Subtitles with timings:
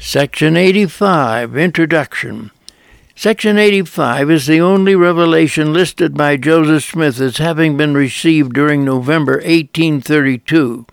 [0.00, 2.52] Section 85 Introduction
[3.16, 8.84] Section 85 is the only revelation listed by Joseph Smith as having been received during
[8.84, 10.86] November 1832.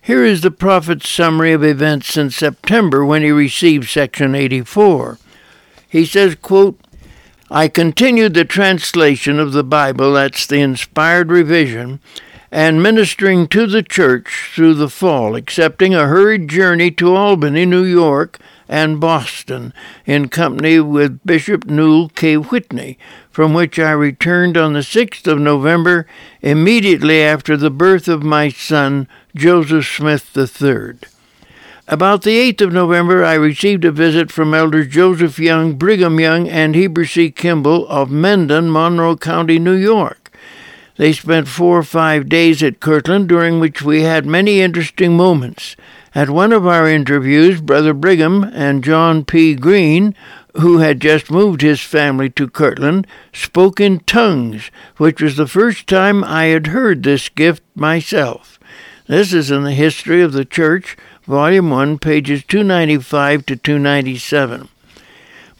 [0.00, 5.18] Here is the prophet's summary of events since September when he received Section 84.
[5.88, 6.78] He says, quote,
[7.50, 11.98] I continued the translation of the Bible, that's the inspired revision,
[12.54, 17.82] and ministering to the church through the fall, accepting a hurried journey to Albany, New
[17.82, 19.74] York, and Boston,
[20.06, 22.36] in company with Bishop Newel K.
[22.36, 22.96] Whitney,
[23.28, 26.06] from which I returned on the 6th of November,
[26.42, 30.98] immediately after the birth of my son, Joseph Smith III.
[31.88, 36.48] About the 8th of November, I received a visit from Elders Joseph Young, Brigham Young,
[36.48, 37.32] and Heber C.
[37.32, 40.23] Kimball of Mendon, Monroe County, New York.
[40.96, 45.74] They spent four or five days at Kirtland, during which we had many interesting moments.
[46.14, 49.56] At one of our interviews, Brother Brigham and John P.
[49.56, 50.14] Greene,
[50.54, 55.88] who had just moved his family to Kirtland, spoke in tongues, which was the first
[55.88, 58.60] time I had heard this gift myself.
[59.08, 64.68] This is in the History of the Church, Volume 1, pages 295 to 297.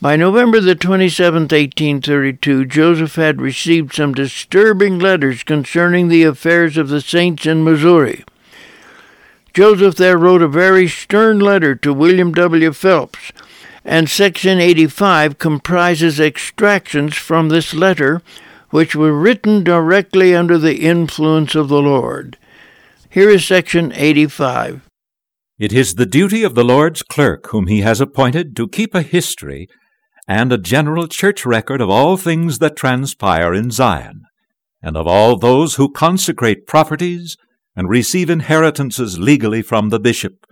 [0.01, 6.89] By November the 27th, 1832, Joseph had received some disturbing letters concerning the affairs of
[6.89, 8.25] the saints in Missouri.
[9.55, 12.73] Joseph there wrote a very stern letter to William W.
[12.73, 13.33] Phelps,
[13.85, 18.21] and Section 85 comprises extractions from this letter,
[18.71, 22.37] which were written directly under the influence of the Lord.
[23.09, 24.83] Here is Section 85.
[25.57, 29.03] It is the duty of the Lord's clerk, whom he has appointed, to keep a
[29.03, 29.69] history
[30.27, 34.25] and a general church record of all things that transpire in Zion,
[34.83, 37.37] and of all those who consecrate properties
[37.77, 40.47] and receive inheritances legally from the bishop.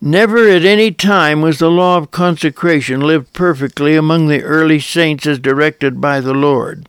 [0.00, 5.26] Never at any time was the law of consecration lived perfectly among the early saints
[5.26, 6.88] as directed by the Lord.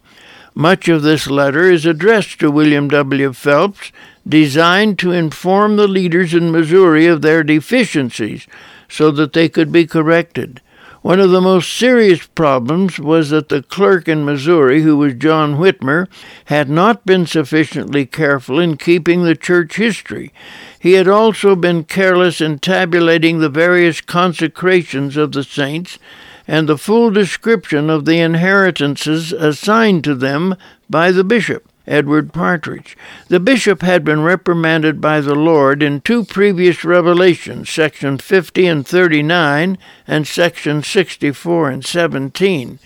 [0.53, 3.31] Much of this letter is addressed to William W.
[3.31, 3.91] Phelps,
[4.27, 8.47] designed to inform the leaders in Missouri of their deficiencies
[8.89, 10.61] so that they could be corrected.
[11.01, 15.57] One of the most serious problems was that the clerk in Missouri, who was John
[15.57, 16.07] Whitmer,
[16.45, 20.33] had not been sufficiently careful in keeping the church history.
[20.79, 25.99] He had also been careless in tabulating the various consecrations of the saints
[26.47, 30.55] and the full description of the inheritances assigned to them
[30.89, 31.66] by the bishop.
[31.87, 32.97] Edward Partridge.
[33.29, 38.87] The bishop had been reprimanded by the Lord in two previous revelations, section 50 and
[38.87, 42.79] 39 and section 64 and 17.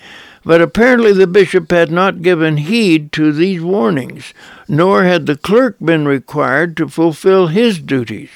[0.44, 4.32] But apparently the bishop had not given heed to these warnings,
[4.68, 8.30] nor had the clerk been required to fulfill his duties.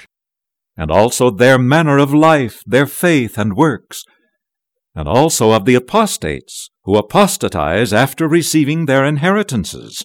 [0.77, 4.05] And also their manner of life, their faith and works,
[4.95, 10.05] and also of the apostates, who apostatize after receiving their inheritances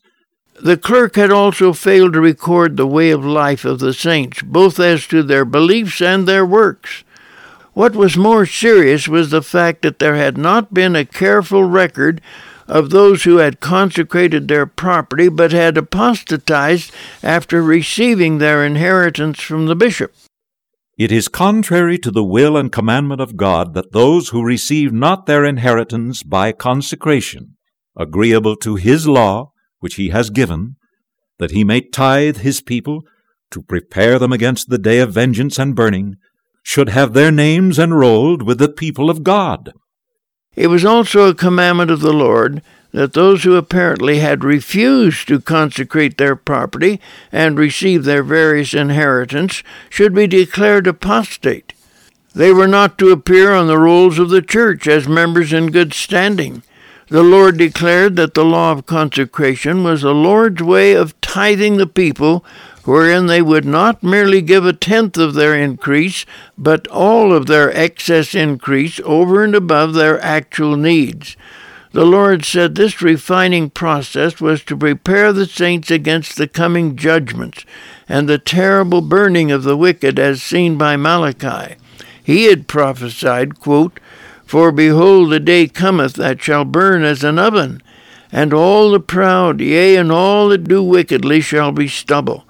[0.64, 4.80] the clerk had also failed to record the way of life of the saints, both
[4.80, 7.04] as to their beliefs and their works.
[7.74, 12.22] What was more serious was the fact that there had not been a careful record
[12.68, 16.92] of those who had consecrated their property but had apostatized
[17.24, 20.14] after receiving their inheritance from the bishop.
[20.98, 25.26] It is contrary to the will and commandment of God that those who receive not
[25.26, 27.58] their inheritance by consecration,
[27.98, 29.52] agreeable to His law,
[29.82, 30.78] which he has given,
[31.38, 33.04] that he may tithe his people,
[33.52, 36.16] to prepare them against the day of vengeance and burning,
[36.64, 39.74] should have their names enrolled with the people of God.
[40.56, 42.62] It was also a commandment of the Lord
[42.92, 47.00] that those who apparently had refused to consecrate their property
[47.32, 51.74] and receive their various inheritance should be declared apostate.
[52.34, 55.94] They were not to appear on the rolls of the church as members in good
[55.94, 56.64] standing,
[57.12, 61.86] the Lord declared that the law of consecration was the Lord's way of tithing the
[61.86, 62.46] people,
[62.86, 66.26] wherein they would not merely give a tenth of their increase,
[66.58, 71.36] but all of their excess increase over and above their actual needs.
[71.92, 77.66] The Lord said this refining process was to prepare the saints against the coming judgments
[78.08, 81.76] and the terrible burning of the wicked as seen by Malachi.
[82.24, 84.00] He had prophesied, quote,
[84.52, 87.82] for behold, the day cometh that shall burn as an oven,
[88.34, 92.44] and all the proud, yea, and all that do wickedly, shall be stubble.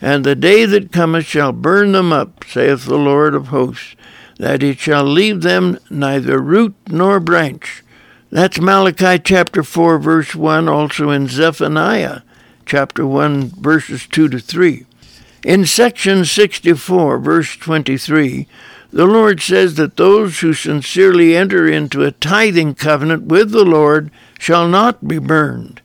[0.00, 3.96] And the day that cometh shall burn them up, saith the Lord of hosts,
[4.38, 7.82] that it shall leave them neither root nor branch.
[8.30, 12.20] That's Malachi chapter 4, verse 1, also in Zephaniah
[12.66, 14.86] chapter 1, verses 2 to 3.
[15.42, 18.46] In section 64, verse 23,
[18.90, 24.10] The Lord says that those who sincerely enter into a tithing covenant with the Lord
[24.38, 25.82] shall not be burned.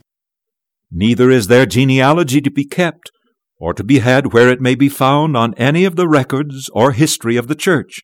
[0.90, 3.10] Neither is their genealogy to be kept,
[3.58, 6.92] or to be had where it may be found on any of the records or
[6.92, 8.02] history of the church.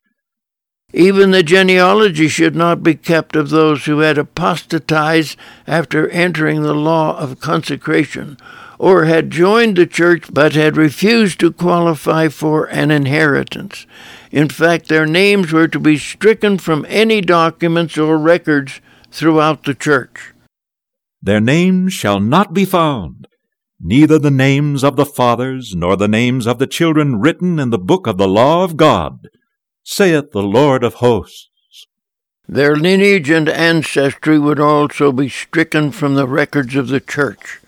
[0.93, 6.73] Even the genealogy should not be kept of those who had apostatized after entering the
[6.73, 8.37] law of consecration,
[8.77, 13.87] or had joined the church but had refused to qualify for an inheritance.
[14.31, 18.79] In fact, their names were to be stricken from any documents or records
[19.11, 20.33] throughout the church.
[21.21, 23.27] Their names shall not be found,
[23.79, 27.77] neither the names of the fathers nor the names of the children written in the
[27.77, 29.27] book of the law of God
[29.83, 31.49] saith the Lord of hosts.
[32.47, 37.59] Their lineage and ancestry would also be stricken from the records of the church.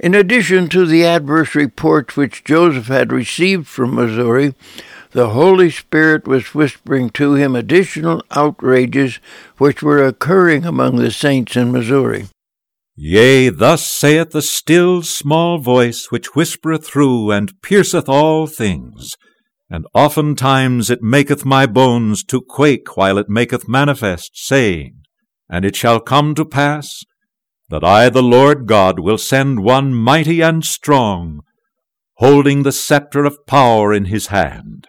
[0.00, 4.54] In addition to the adverse reports which Joseph had received from Missouri,
[5.12, 9.18] the Holy Spirit was whispering to him additional outrages
[9.58, 12.28] which were occurring among the saints in Missouri.
[12.96, 19.12] Yea, thus saith the still small voice which whispereth through and pierceth all things,
[19.70, 25.02] and oftentimes it maketh my bones to quake while it maketh manifest, saying,
[25.48, 27.04] And it shall come to pass
[27.70, 31.40] that I, the Lord God, will send one mighty and strong,
[32.16, 34.88] holding the scepter of power in his hand,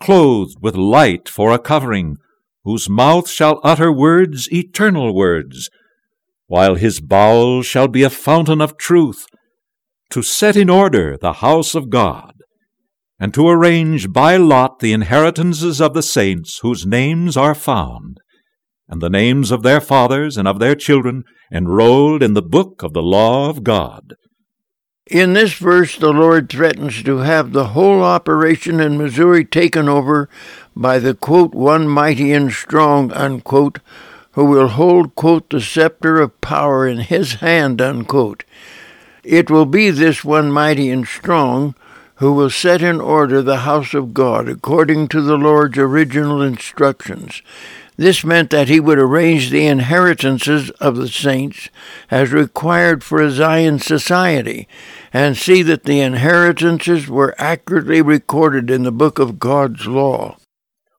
[0.00, 2.16] clothed with light for a covering,
[2.64, 5.70] whose mouth shall utter words, eternal words,
[6.46, 9.26] while his bowels shall be a fountain of truth,
[10.10, 12.32] to set in order the house of God
[13.20, 18.18] and to arrange by lot the inheritances of the saints whose names are found,
[18.88, 22.92] and the names of their fathers and of their children enrolled in the book of
[22.92, 24.14] the law of God.
[25.08, 30.28] In this verse, the Lord threatens to have the whole operation in Missouri taken over
[30.76, 33.78] by the quote, one mighty and strong, unquote,
[34.32, 38.44] who will hold, quote, the scepter of power in his hand, unquote.
[39.24, 41.74] It will be this one mighty and strong
[42.16, 47.40] who will set in order the house of God according to the Lord's original instructions.
[47.96, 51.68] This meant that he would arrange the inheritances of the saints
[52.10, 54.68] as required for a Zion society
[55.12, 60.36] and see that the inheritances were accurately recorded in the book of God's law.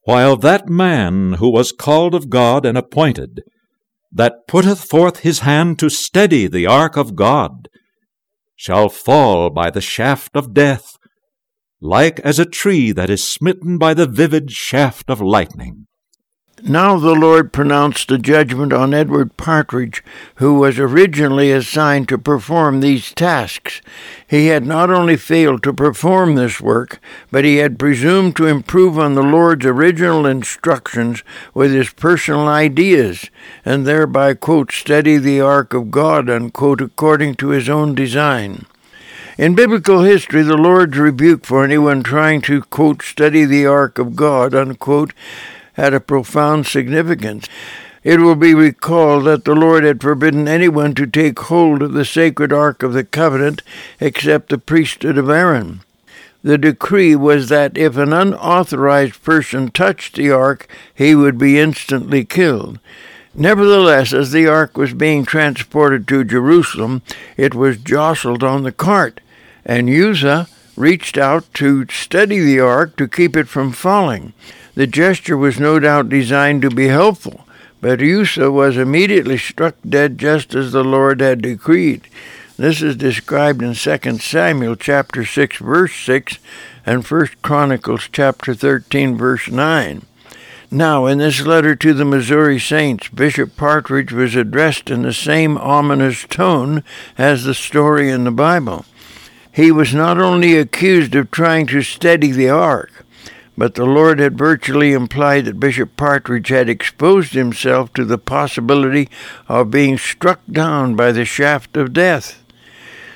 [0.03, 3.44] While that man who was called of God and appointed,
[4.11, 7.67] that putteth forth his hand to steady the ark of God,
[8.56, 10.97] shall fall by the shaft of death,
[11.79, 15.85] like as a tree that is smitten by the vivid shaft of lightning.
[16.63, 20.03] Now the Lord pronounced a judgment on Edward Partridge,
[20.35, 23.81] who was originally assigned to perform these tasks.
[24.27, 27.00] He had not only failed to perform this work,
[27.31, 31.23] but he had presumed to improve on the Lord's original instructions
[31.53, 33.29] with his personal ideas,
[33.63, 38.65] and thereby, quote, study the ark of God, unquote, according to his own design.
[39.38, 44.17] In biblical history, the Lord's rebuke for anyone trying to, quote, study the ark of
[44.17, 45.13] God, unquote,
[45.79, 47.47] had a profound significance.
[48.03, 52.05] It will be recalled that the Lord had forbidden anyone to take hold of the
[52.05, 53.61] sacred ark of the covenant
[53.99, 55.81] except the priesthood of Aaron.
[56.43, 62.23] The decree was that if an unauthorized person touched the ark, he would be instantly
[62.25, 62.79] killed.
[63.36, 67.01] Nevertheless, as the ark was being transported to Jerusalem,
[67.38, 69.21] it was jostled on the cart
[69.65, 74.33] and Uzzah reached out to steady the ark to keep it from falling.
[74.79, 77.45] The gesture was no doubt designed to be helpful,
[77.81, 82.07] but Uzzah was immediately struck dead just as the Lord had decreed.
[82.55, 86.39] This is described in 2 Samuel chapter 6 verse 6
[86.86, 90.03] and 1 Chronicles chapter 13 verse 9.
[90.71, 95.57] Now, in this letter to the Missouri Saints, Bishop Partridge was addressed in the same
[95.57, 96.86] ominous tone
[97.17, 98.86] as the story in the Bible.
[99.51, 102.99] He was not only accused of trying to steady the ark,
[103.60, 109.10] but the Lord had virtually implied that Bishop Partridge had exposed himself to the possibility
[109.50, 112.42] of being struck down by the shaft of death.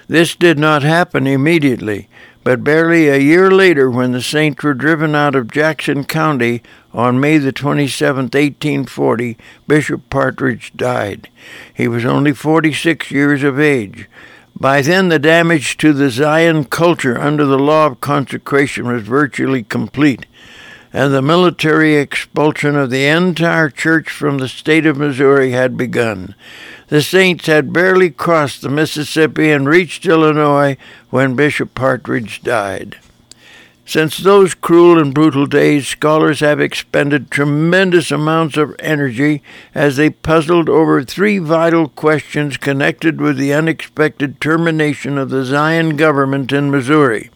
[0.10, 2.10] This did not happen immediately,
[2.44, 7.22] but barely a year later, when the saints were driven out of Jackson County on
[7.22, 11.30] May the 27th, 1840, Bishop Partridge died.
[11.74, 14.10] He was only 46 years of age.
[14.60, 19.64] By then, the damage to the Zion culture under the law of consecration was virtually
[19.64, 20.26] complete,
[20.94, 26.36] and the military expulsion of the entire church from the state of Missouri had begun.
[26.88, 30.78] The saints had barely crossed the Mississippi and reached Illinois
[31.10, 32.98] when Bishop Partridge died.
[33.86, 39.44] Since those cruel and brutal days, scholars have expended tremendous amounts of energy
[39.76, 45.98] as they puzzled over three vital questions connected with the unexpected termination of the Zion
[45.98, 47.30] government in Missouri.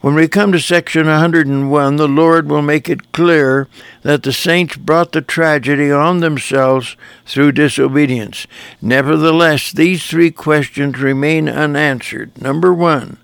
[0.00, 3.68] When we come to section 101, the Lord will make it clear
[4.00, 8.46] that the saints brought the tragedy on themselves through disobedience.
[8.80, 12.40] Nevertheless, these three questions remain unanswered.
[12.40, 13.18] Number one,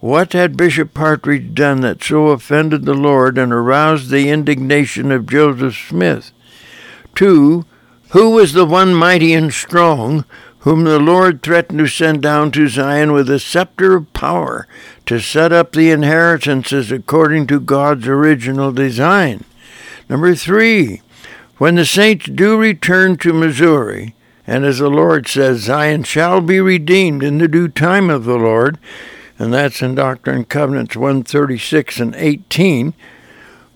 [0.00, 5.26] what had Bishop Partridge done that so offended the Lord and aroused the indignation of
[5.26, 6.32] Joseph Smith?
[7.14, 7.64] Two,
[8.10, 10.24] who was the one mighty and strong
[10.68, 14.68] whom the Lord threatened to send down to Zion with a scepter of power
[15.06, 19.44] to set up the inheritances according to God's original design?
[20.10, 21.00] Number three,
[21.56, 24.14] when the saints do return to Missouri,
[24.46, 28.36] and as the Lord says, Zion shall be redeemed in the due time of the
[28.36, 28.76] Lord,
[29.38, 32.92] and that's in Doctrine and Covenants 136 and 18,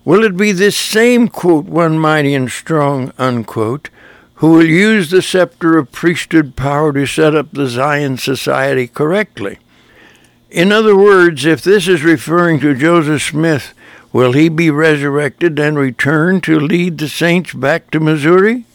[0.05, 3.89] will it be this same, quote, one mighty and strong, unquote,
[4.43, 9.57] who will use the scepter of priesthood power to set up the Zion society correctly?
[10.51, 13.73] In other words, if this is referring to Joseph Smith,
[14.11, 18.65] will he be resurrected and return to lead the saints back to Missouri?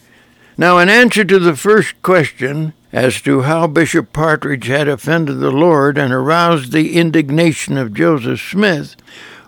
[0.56, 5.50] Now, in answer to the first question, as to how Bishop Partridge had offended the
[5.50, 8.96] Lord and aroused the indignation of Joseph Smith,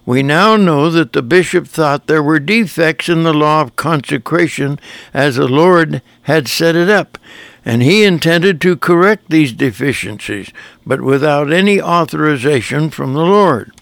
[0.07, 4.78] we now know that the bishop thought there were defects in the law of consecration
[5.12, 7.19] as the Lord had set it up,
[7.64, 10.50] and he intended to correct these deficiencies,
[10.87, 13.73] but without any authorization from the Lord.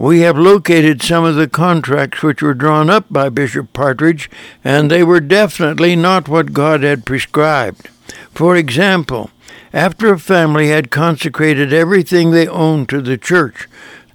[0.00, 4.30] We have located some of the contracts which were drawn up by Bishop Partridge,
[4.64, 7.90] and they were definitely not what God had prescribed.
[8.34, 9.30] For example,
[9.74, 13.68] after a family had consecrated everything they owned to the church,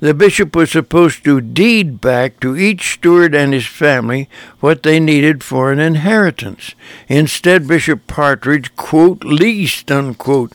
[0.06, 5.00] the bishop was supposed to deed back to each steward and his family what they
[5.00, 6.76] needed for an inheritance.
[7.08, 10.54] Instead, Bishop Partridge, quote, leased, unquote,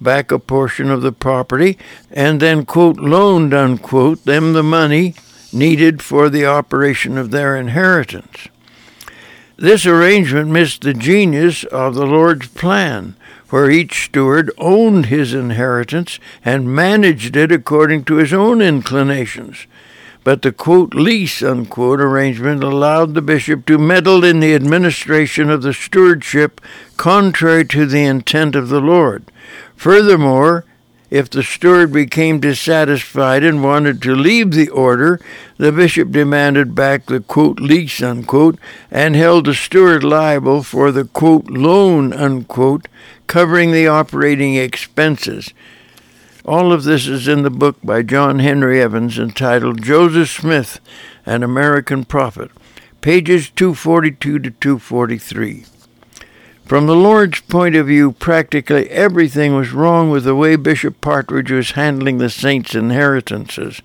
[0.00, 1.78] back a portion of the property
[2.10, 5.14] and then, quote, loaned, unquote, them the money
[5.52, 8.48] needed for the operation of their inheritance.
[9.56, 13.14] This arrangement missed the genius of the Lord's plan,
[13.50, 19.66] where each steward owned his inheritance and managed it according to his own inclinations.
[20.24, 25.62] But the quote lease unquote arrangement allowed the bishop to meddle in the administration of
[25.62, 26.60] the stewardship
[26.96, 29.24] contrary to the intent of the Lord.
[29.74, 30.64] Furthermore,
[31.10, 35.18] if the steward became dissatisfied and wanted to leave the order,
[35.56, 38.58] the bishop demanded back the quote lease unquote
[38.90, 42.88] and held the steward liable for the quote loan unquote
[43.26, 45.52] covering the operating expenses.
[46.44, 50.80] All of this is in the book by John Henry Evans entitled Joseph Smith,
[51.26, 52.50] an American Prophet,
[53.00, 55.64] pages 242 to 243.
[56.68, 61.50] From the Lord's point of view, practically everything was wrong with the way Bishop Partridge
[61.50, 63.80] was handling the saints' inheritances.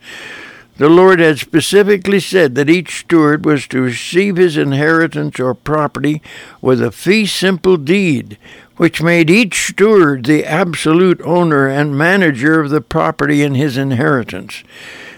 [0.76, 6.22] The Lord had specifically said that each steward was to receive his inheritance or property
[6.60, 8.38] with a fee simple deed,
[8.76, 14.62] which made each steward the absolute owner and manager of the property in his inheritance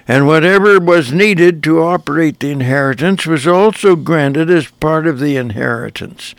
[0.07, 5.35] and whatever was needed to operate the inheritance was also granted as part of the
[5.35, 6.35] inheritance.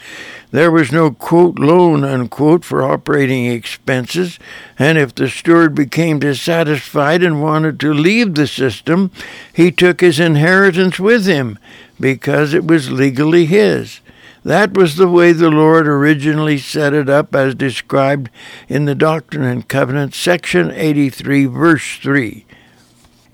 [0.52, 4.38] There was no quote loan unquote for operating expenses,
[4.78, 9.10] and if the steward became dissatisfied and wanted to leave the system,
[9.52, 11.58] he took his inheritance with him
[11.98, 14.00] because it was legally his.
[14.44, 18.30] That was the way the Lord originally set it up as described
[18.68, 22.45] in the Doctrine and Covenants, section 83, verse 3.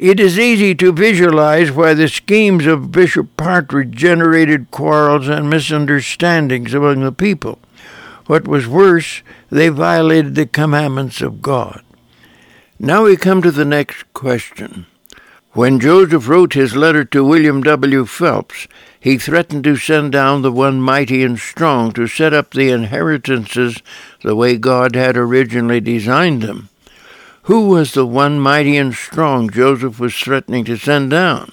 [0.02, 6.74] It is easy to visualize why the schemes of Bishop Partridge generated quarrels and misunderstandings
[6.74, 7.60] among the people.
[8.26, 11.84] What was worse, they violated the commandments of God.
[12.80, 14.86] Now we come to the next question.
[15.52, 18.04] When Joseph wrote his letter to William W.
[18.04, 18.66] Phelps,
[18.98, 23.80] he threatened to send down the one mighty and strong to set up the inheritances
[24.24, 26.70] the way God had originally designed them.
[27.46, 31.50] Who was the one mighty and strong Joseph was threatening to send down?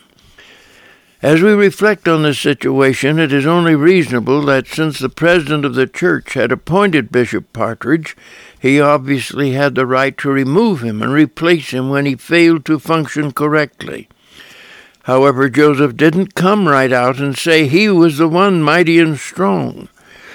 [1.23, 5.73] As we reflect on this situation, it is only reasonable that since the president of
[5.73, 8.15] the church had appointed Bishop Partridge,
[8.59, 12.77] he obviously had the right to remove him and replace him when he failed to
[12.77, 14.07] function correctly.
[15.03, 19.89] However, Joseph didn't come right out and say he was the one mighty and strong.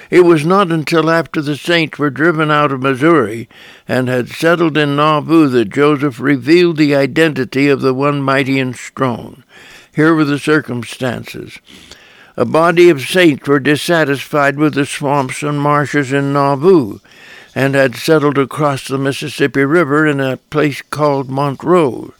[0.09, 3.49] It was not until after the saints were driven out of Missouri
[3.87, 8.75] and had settled in Nauvoo that Joseph revealed the identity of the one mighty and
[8.75, 9.43] strong.
[9.95, 11.59] Here were the circumstances.
[12.37, 16.99] A body of saints were dissatisfied with the swamps and marshes in Nauvoo
[17.55, 22.11] and had settled across the Mississippi River in a place called Montrose.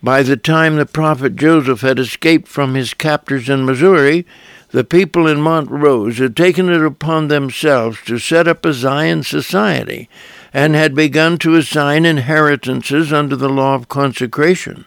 [0.00, 4.24] By the time the prophet Joseph had escaped from his captors in Missouri,
[4.72, 10.08] the people in Montrose had taken it upon themselves to set up a Zion society
[10.52, 14.86] and had begun to assign inheritances under the law of consecration.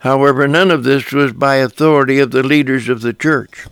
[0.00, 3.66] However, none of this was by authority of the leaders of the church.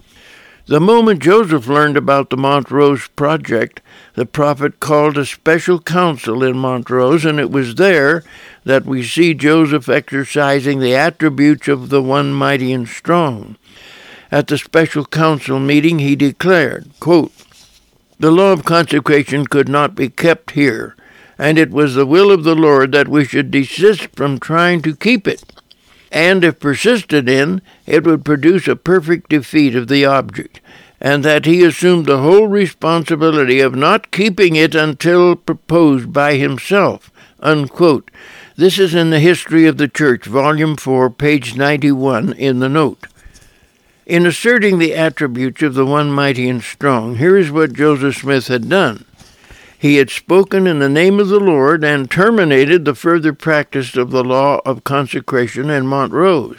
[0.67, 3.81] The moment Joseph learned about the Montrose project,
[4.17, 8.23] the prophet called a special council in Montrose, and it was there
[8.65, 13.57] that we see Joseph exercising the attributes of the one mighty and strong.
[14.31, 17.33] At the special council meeting, he declared, quote,
[18.19, 20.95] The law of consecration could not be kept here,
[21.39, 24.95] and it was the will of the Lord that we should desist from trying to
[24.95, 25.45] keep it.
[26.13, 30.61] And if persisted in, it would produce a perfect defeat of the object,
[31.01, 37.11] and that he assumed the whole responsibility of not keeping it until proposed by himself.
[37.41, 38.11] Unquote.
[38.57, 43.07] This is in the History of the Church, Volume 4, page 91, in the note.
[44.09, 48.49] In asserting the attributes of the one mighty and strong, here is what Joseph Smith
[48.49, 49.05] had done.
[49.79, 54.11] He had spoken in the name of the Lord and terminated the further practice of
[54.11, 56.57] the law of consecration in Montrose.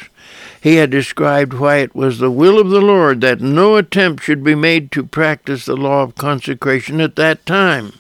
[0.62, 4.44] He had described why it was the will of the Lord that no attempt should
[4.44, 7.94] be made to practice the law of consecration at that time.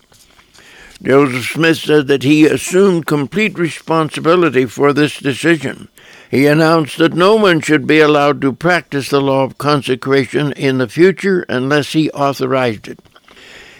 [1.01, 5.87] Joseph Smith said that he assumed complete responsibility for this decision.
[6.29, 10.77] He announced that no one should be allowed to practice the law of consecration in
[10.77, 12.99] the future unless he authorized it.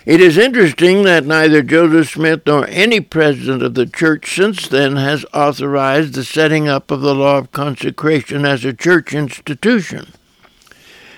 [0.06, 4.96] It is interesting that neither Joseph Smith nor any president of the church since then
[4.96, 10.08] has authorized the setting up of the law of consecration as a church institution.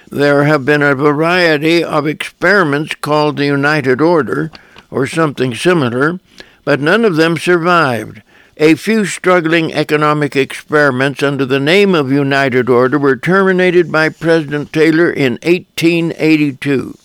[0.10, 4.52] There have been a variety of experiments called the United Order,
[4.90, 6.20] or something similar,
[6.66, 8.22] but none of them survived.
[8.64, 14.72] A few struggling economic experiments under the name of United Order were terminated by President
[14.72, 16.96] Taylor in 1882.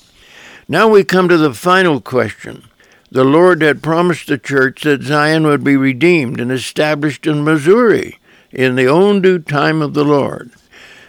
[0.68, 2.64] Now we come to the final question.
[3.10, 8.18] The Lord had promised the church that Zion would be redeemed and established in Missouri
[8.52, 10.50] in the own due time of the Lord.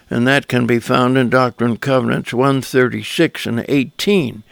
[0.10, 4.44] And that can be found in Doctrine and Covenants 136 and 18.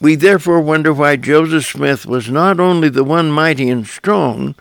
[0.00, 4.54] We therefore wonder why Joseph Smith was not only the one mighty and strong,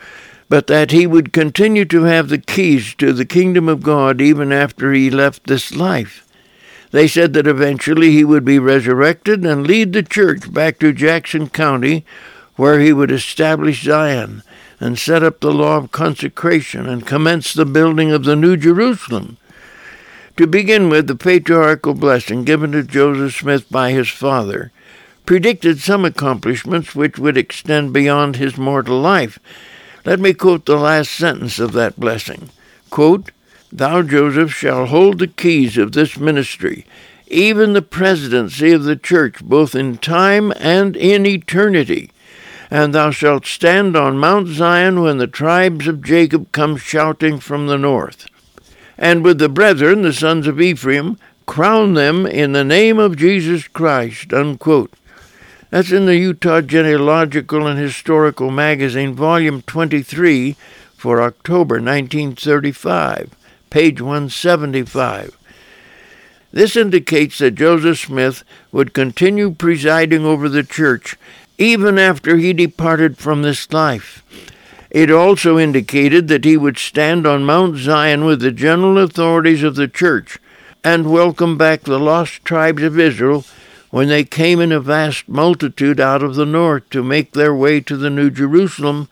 [0.52, 4.52] but that he would continue to have the keys to the kingdom of God even
[4.52, 6.28] after he left this life.
[6.92, 11.48] They said that eventually he would be resurrected and lead the church back to Jackson
[11.48, 12.06] County,
[12.58, 14.44] where he would establish Zion
[14.78, 19.38] and set up the law of consecration and commence the building of the New Jerusalem.
[20.36, 24.74] To begin with, the patriarchal blessing given to Joseph Smith by his father
[25.26, 29.40] predicted some accomplishments which would extend beyond his mortal life
[30.06, 32.50] let me quote the last sentence of that blessing.
[32.90, 33.32] Quote,
[33.72, 36.86] Thou, Joseph, shalt hold the keys of this ministry,
[37.28, 42.12] even the presidency of the church, both in time and in eternity.
[42.70, 47.68] And thou shalt stand on Mount Zion when the tribes of Jacob come shouting from
[47.68, 48.28] the north.
[48.98, 53.68] And with the brethren, the sons of Ephraim, crown them in the name of Jesus
[53.68, 54.34] Christ.
[54.34, 54.94] Unquote.
[55.72, 60.58] That's in the Utah Genealogical and Historical Magazine, Volume 23,
[60.98, 63.34] for October 1935,
[63.70, 65.38] page 175.
[66.52, 71.16] This indicates that Joseph Smith would continue presiding over the church
[71.58, 74.26] even after he departed from this life.
[74.90, 79.76] It also indicated that he would stand on Mount Zion with the general authorities of
[79.76, 80.38] the church
[80.84, 83.46] and welcome back the lost tribes of Israel
[83.92, 87.80] when they came in a vast multitude out of the north to make their way
[87.82, 89.10] to the New Jerusalem,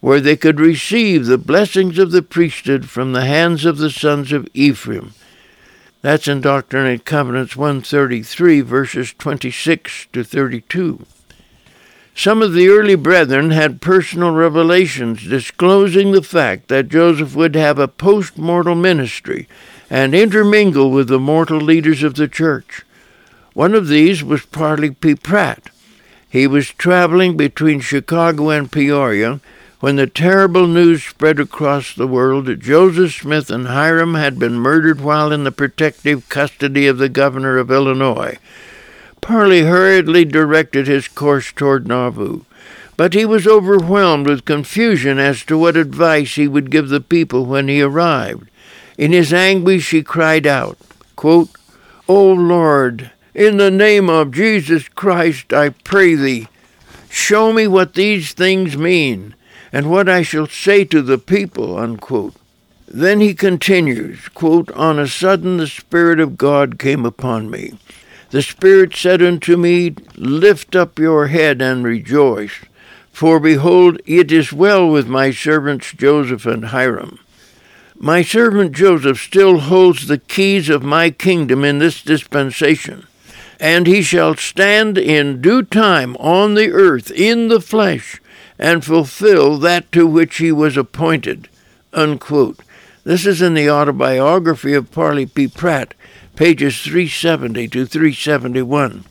[0.00, 4.32] where they could receive the blessings of the priesthood from the hands of the sons
[4.32, 5.14] of Ephraim.
[6.02, 11.06] That's in Doctrine and Covenants 133, verses 26 to 32.
[12.14, 17.78] Some of the early brethren had personal revelations disclosing the fact that Joseph would have
[17.78, 19.46] a post mortal ministry
[19.90, 22.85] and intermingle with the mortal leaders of the church.
[23.56, 25.14] One of these was Parley P.
[25.14, 25.70] Pratt.
[26.28, 29.40] He was traveling between Chicago and Peoria
[29.80, 34.58] when the terrible news spread across the world that Joseph Smith and Hyrum had been
[34.58, 38.36] murdered while in the protective custody of the governor of Illinois.
[39.22, 42.42] Parley hurriedly directed his course toward Nauvoo,
[42.98, 47.46] but he was overwhelmed with confusion as to what advice he would give the people
[47.46, 48.50] when he arrived.
[48.98, 50.76] In his anguish he cried out,
[51.16, 51.48] quote,
[52.06, 56.48] O Lord, in the name of Jesus Christ, I pray thee,
[57.10, 59.34] show me what these things mean,
[59.70, 61.76] and what I shall say to the people.
[61.76, 62.34] Unquote.
[62.88, 67.78] Then he continues, quote, On a sudden the Spirit of God came upon me.
[68.30, 72.54] The Spirit said unto me, Lift up your head and rejoice,
[73.12, 77.18] for behold, it is well with my servants Joseph and Hyrum.
[77.98, 83.06] My servant Joseph still holds the keys of my kingdom in this dispensation,
[83.58, 88.20] and he shall stand in due time on the earth in the flesh,
[88.58, 91.48] and fulfill that to which he was appointed.
[91.92, 92.60] Unquote.
[93.04, 95.46] This is in the autobiography of Parley P.
[95.46, 95.94] Pratt,
[96.34, 99.04] pages 370 to 371.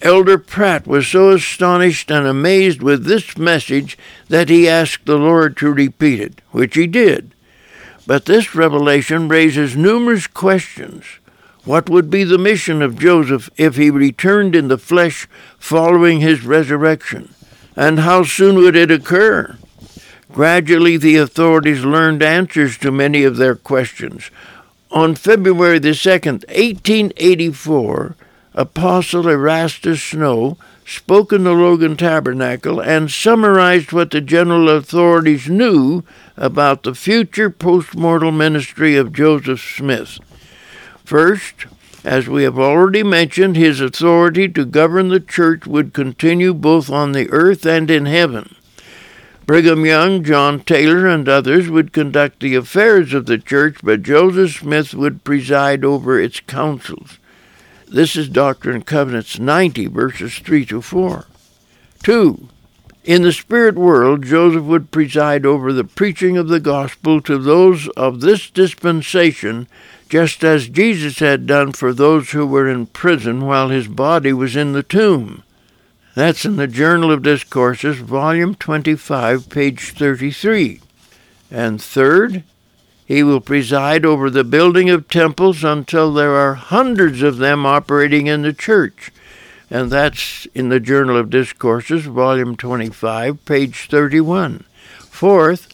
[0.00, 3.96] Elder Pratt was so astonished and amazed with this message
[4.28, 7.32] that he asked the Lord to repeat it, which he did.
[8.06, 11.04] But this revelation raises numerous questions.
[11.64, 16.44] What would be the mission of Joseph if he returned in the flesh following his
[16.44, 17.32] resurrection?
[17.76, 19.56] And how soon would it occur?
[20.32, 24.30] Gradually, the authorities learned answers to many of their questions.
[24.90, 28.16] On February the 2nd, 1884,
[28.54, 36.02] Apostle Erastus Snow spoke in the Logan Tabernacle and summarized what the general authorities knew
[36.36, 40.18] about the future postmortal ministry of Joseph Smith.
[41.12, 41.66] First,
[42.04, 47.12] as we have already mentioned, his authority to govern the church would continue both on
[47.12, 48.54] the earth and in heaven.
[49.44, 54.60] Brigham Young, John Taylor, and others would conduct the affairs of the church, but Joseph
[54.60, 57.18] Smith would preside over its councils.
[57.86, 61.26] This is Doctrine and Covenants 90, verses 3 to 4.
[62.02, 62.48] 2.
[63.04, 67.86] In the spirit world, Joseph would preside over the preaching of the gospel to those
[67.98, 69.68] of this dispensation,
[70.12, 74.54] just as Jesus had done for those who were in prison while his body was
[74.54, 75.42] in the tomb.
[76.14, 80.82] That's in the Journal of Discourses, volume 25, page 33.
[81.50, 82.44] And third,
[83.06, 88.26] he will preside over the building of temples until there are hundreds of them operating
[88.26, 89.10] in the church.
[89.70, 94.64] And that's in the Journal of Discourses, volume 25, page 31.
[94.98, 95.72] Fourth,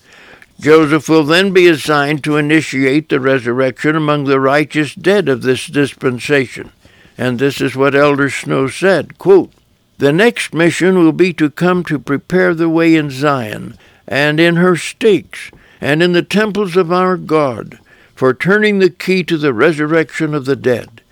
[0.60, 5.68] Joseph will then be assigned to initiate the resurrection among the righteous dead of this
[5.68, 6.72] dispensation.
[7.16, 9.52] And this is what Elder Snow said quote,
[9.98, 14.56] The next mission will be to come to prepare the way in Zion and in
[14.56, 17.78] her stakes and in the temples of our God,
[18.16, 21.02] for turning the key to the resurrection of the dead.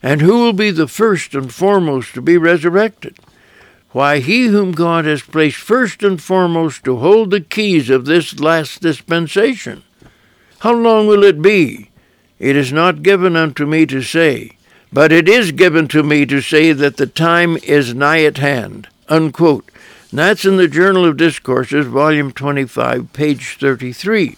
[0.00, 3.16] And who will be the first and foremost to be resurrected?
[3.92, 8.40] Why, he whom God has placed first and foremost to hold the keys of this
[8.40, 9.82] last dispensation.
[10.60, 11.90] How long will it be?
[12.38, 14.56] It is not given unto me to say,
[14.92, 18.88] but it is given to me to say that the time is nigh at hand.
[19.08, 19.70] Unquote.
[20.12, 24.36] That's in the Journal of Discourses, volume 25, page 33.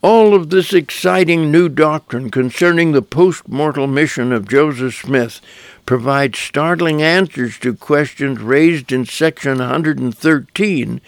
[0.00, 5.40] All of this exciting new doctrine concerning the post mortal mission of Joseph Smith
[5.86, 11.00] provides startling answers to questions raised in section 113,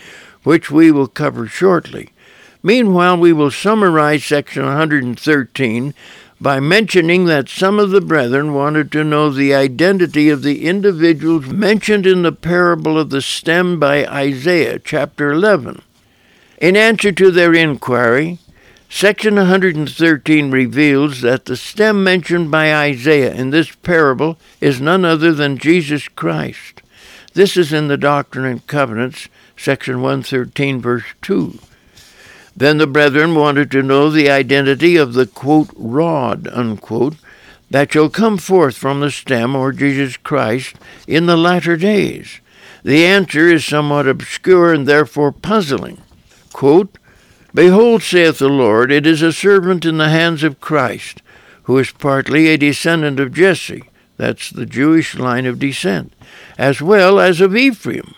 [0.42, 2.10] which we will cover shortly.
[2.64, 5.94] Meanwhile, we will summarize section 113
[6.40, 11.46] by mentioning that some of the brethren wanted to know the identity of the individuals
[11.46, 15.82] mentioned in the parable of the stem by Isaiah, chapter 11.
[16.58, 18.38] In answer to their inquiry,
[18.90, 25.32] section 113 reveals that the stem mentioned by Isaiah in this parable is none other
[25.32, 26.82] than Jesus Christ.
[27.32, 31.58] This is in the Doctrine and Covenants, section 113, verse 2.
[32.56, 37.14] Then the brethren wanted to know the identity of the, quote, rod, unquote,
[37.70, 40.74] that shall come forth from the stem, or Jesus Christ,
[41.06, 42.40] in the latter days.
[42.82, 46.02] The answer is somewhat obscure and therefore puzzling.
[46.52, 46.98] Quote,
[47.52, 51.22] Behold, saith the Lord, it is a servant in the hands of Christ,
[51.64, 53.84] who is partly a descendant of Jesse,
[54.16, 56.12] that's the Jewish line of descent,
[56.58, 58.14] as well as of Ephraim,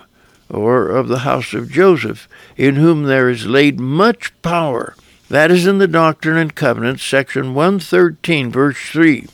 [0.50, 4.94] or of the house of Joseph, in whom there is laid much power.
[5.30, 9.26] That is in the Doctrine and Covenants, section 113, verse 3.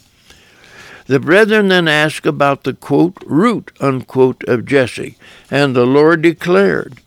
[1.06, 5.16] The brethren then ask about the quote, root, unquote, of Jesse,
[5.50, 7.00] and the Lord declared,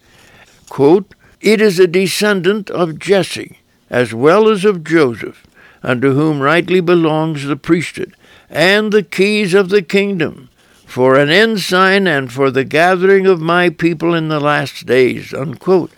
[0.68, 5.46] quote, It is a descendant of Jesse, as well as of Joseph,
[5.82, 8.14] unto whom rightly belongs the priesthood,
[8.50, 10.50] and the keys of the kingdom.
[10.86, 15.34] for an ensign and for the gathering of my people in the last days.
[15.34, 15.90] Unquote.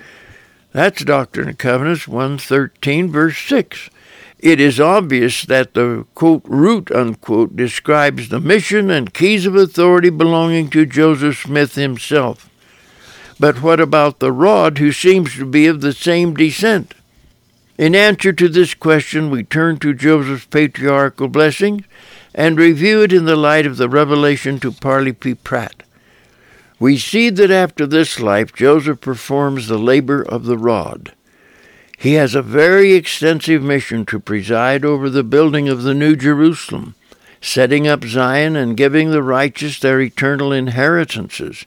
[0.71, 3.89] That's Doctrine and Covenants 113, verse 6.
[4.37, 10.11] It is obvious that the quote root unquote describes the mission and keys of authority
[10.11, 12.47] belonging to Joseph Smith himself.
[13.39, 16.93] But what about the rod who seems to be of the same descent?
[17.77, 21.85] In answer to this question, we turn to Joseph's patriarchal blessing
[22.35, 25.33] and review it in the light of the revelation to Parley P.
[25.33, 25.83] Pratt.
[26.79, 31.13] We see that after this life, Joseph performs the labor of the rod.
[31.97, 36.95] He has a very extensive mission to preside over the building of the New Jerusalem,
[37.41, 41.65] setting up Zion and giving the righteous their eternal inheritances.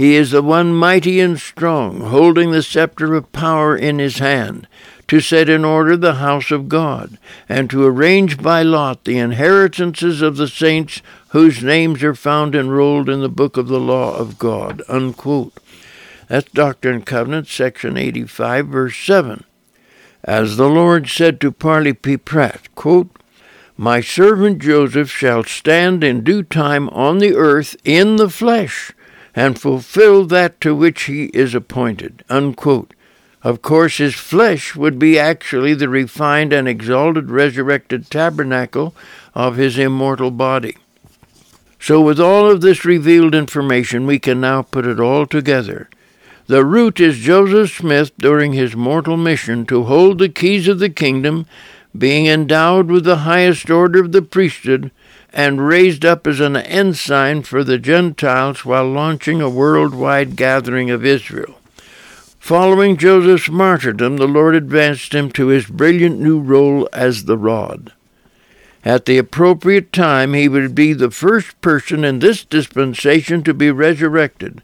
[0.00, 4.66] He is the one mighty and strong, holding the scepter of power in his hand,
[5.08, 7.18] to set in order the house of God,
[7.50, 13.10] and to arrange by lot the inheritances of the saints whose names are found enrolled
[13.10, 14.80] in the book of the law of God.
[14.88, 15.52] Unquote.
[16.28, 19.44] That's Doctrine and Covenants, section 85, verse 7.
[20.24, 22.16] As the Lord said to Parley P.
[22.16, 23.10] Pratt, quote,
[23.76, 28.94] My servant Joseph shall stand in due time on the earth in the flesh,
[29.40, 32.22] and fulfill that to which he is appointed.
[32.28, 32.92] Unquote.
[33.42, 38.94] Of course, his flesh would be actually the refined and exalted resurrected tabernacle
[39.34, 40.76] of his immortal body.
[41.78, 45.88] So, with all of this revealed information, we can now put it all together.
[46.46, 50.90] The root is Joseph Smith during his mortal mission to hold the keys of the
[50.90, 51.46] kingdom,
[51.96, 54.90] being endowed with the highest order of the priesthood,
[55.32, 61.04] and raised up as an ensign for the Gentiles while launching a worldwide gathering of
[61.04, 61.56] Israel.
[62.38, 67.92] Following Joseph's martyrdom, the Lord advanced him to his brilliant new role as the rod.
[68.82, 73.70] At the appropriate time, he would be the first person in this dispensation to be
[73.70, 74.62] resurrected,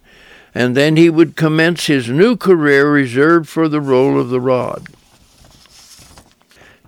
[0.54, 4.88] and then he would commence his new career reserved for the role of the rod.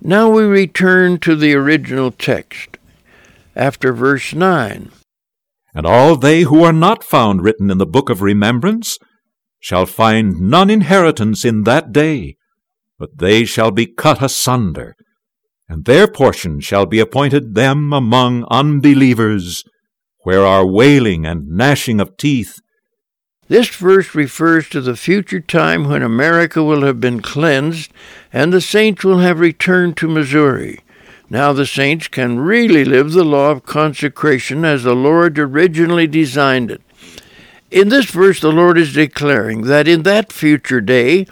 [0.01, 2.78] Now we return to the original text.
[3.59, 4.89] After verse 9
[5.75, 8.97] And all they who are not found written in the book of remembrance
[9.59, 12.37] shall find none inheritance in that day,
[12.97, 14.95] but they shall be cut asunder
[15.69, 19.63] and their portion shall be appointed them among unbelievers,
[20.23, 22.59] where are wailing and gnashing of teeth.
[23.47, 27.91] This verse refers to the future time when America will have been cleansed
[28.33, 30.79] and the saints will have returned to Missouri.
[31.29, 36.71] Now the saints can really live the law of consecration as the Lord originally designed
[36.71, 36.81] it.
[37.69, 41.27] In this verse, the Lord is declaring that in that future day,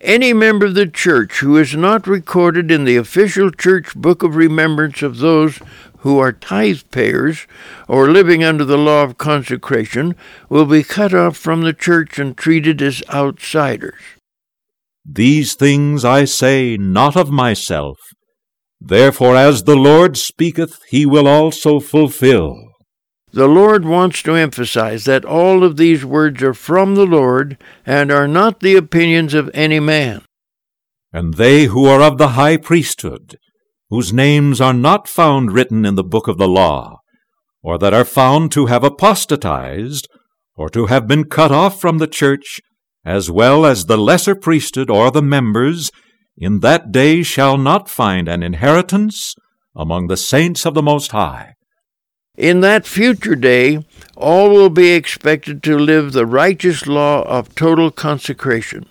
[0.00, 4.36] any member of the church who is not recorded in the official church book of
[4.36, 5.60] remembrance of those
[5.98, 7.46] who are tithe payers
[7.86, 10.16] or living under the law of consecration
[10.48, 14.00] will be cut off from the church and treated as outsiders.
[15.04, 17.98] These things I say not of myself.
[18.84, 22.56] Therefore, as the Lord speaketh, he will also fulfill.
[23.32, 28.10] The Lord wants to emphasize that all of these words are from the Lord and
[28.10, 30.22] are not the opinions of any man.
[31.12, 33.38] And they who are of the high priesthood,
[33.88, 36.98] whose names are not found written in the book of the law,
[37.62, 40.08] or that are found to have apostatized,
[40.56, 42.60] or to have been cut off from the church,
[43.04, 45.90] as well as the lesser priesthood or the members,
[46.36, 49.34] in that day shall not find an inheritance
[49.74, 51.54] among the saints of the Most High.
[52.36, 53.84] In that future day,
[54.16, 58.86] all will be expected to live the righteous law of total consecration.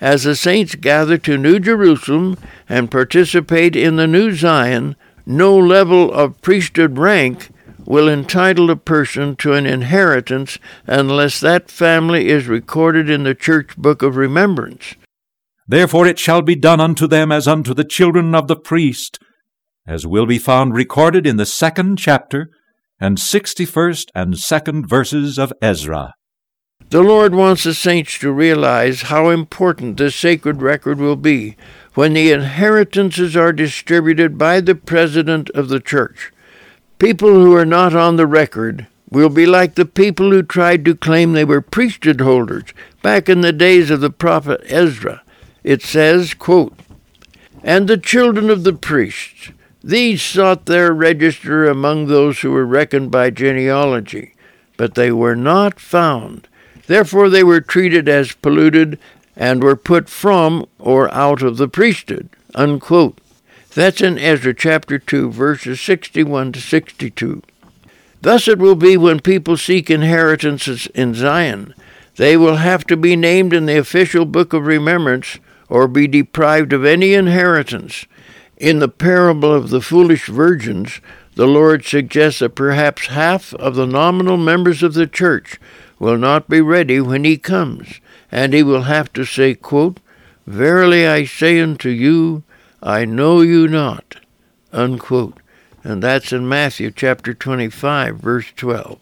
[0.00, 2.36] As the saints gather to New Jerusalem
[2.68, 7.50] and participate in the New Zion, no level of priesthood rank
[7.84, 13.76] will entitle a person to an inheritance unless that family is recorded in the church
[13.76, 14.94] book of remembrance.
[15.70, 19.20] Therefore it shall be done unto them as unto the children of the priest,
[19.86, 22.50] as will be found recorded in the second chapter
[22.98, 26.14] and 61st and 2nd verses of Ezra.
[26.88, 31.54] The Lord wants the saints to realize how important this sacred record will be
[31.94, 36.32] when the inheritances are distributed by the president of the church.
[36.98, 40.96] People who are not on the record will be like the people who tried to
[40.96, 45.22] claim they were priesthood holders back in the days of the prophet Ezra.
[45.62, 46.74] It says, quote,
[47.62, 49.50] And the children of the priests,
[49.82, 54.34] these sought their register among those who were reckoned by genealogy,
[54.76, 56.48] but they were not found.
[56.86, 58.98] Therefore they were treated as polluted
[59.36, 62.28] and were put from or out of the priesthood.
[62.54, 63.20] Unquote.
[63.74, 67.42] That's in Ezra chapter 2, verses 61 to 62.
[68.20, 71.74] Thus it will be when people seek inheritances in Zion.
[72.16, 75.38] They will have to be named in the official book of remembrance
[75.70, 78.04] or be deprived of any inheritance.
[78.58, 81.00] In the parable of the foolish virgins,
[81.36, 85.58] the Lord suggests that perhaps half of the nominal members of the church
[85.98, 90.00] will not be ready when he comes, and he will have to say, quote,
[90.46, 92.42] Verily I say unto you,
[92.82, 94.16] I know you not.
[94.72, 95.38] Unquote.
[95.84, 98.98] And that's in Matthew chapter 25, verse 12.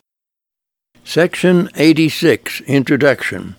[1.02, 3.56] Section 86, Introduction.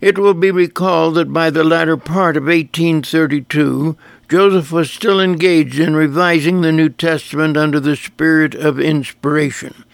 [0.00, 3.96] It will be recalled that by the latter part of 1832,
[4.28, 9.84] Joseph was still engaged in revising the New Testament under the spirit of inspiration.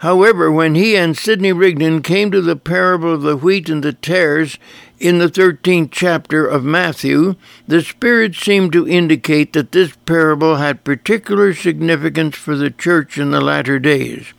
[0.00, 3.94] However, when he and Sidney Rigdon came to the parable of the wheat and the
[3.94, 4.58] tares
[4.98, 10.84] in the 13th chapter of Matthew, the Spirit seemed to indicate that this parable had
[10.84, 14.34] particular significance for the church in the latter days.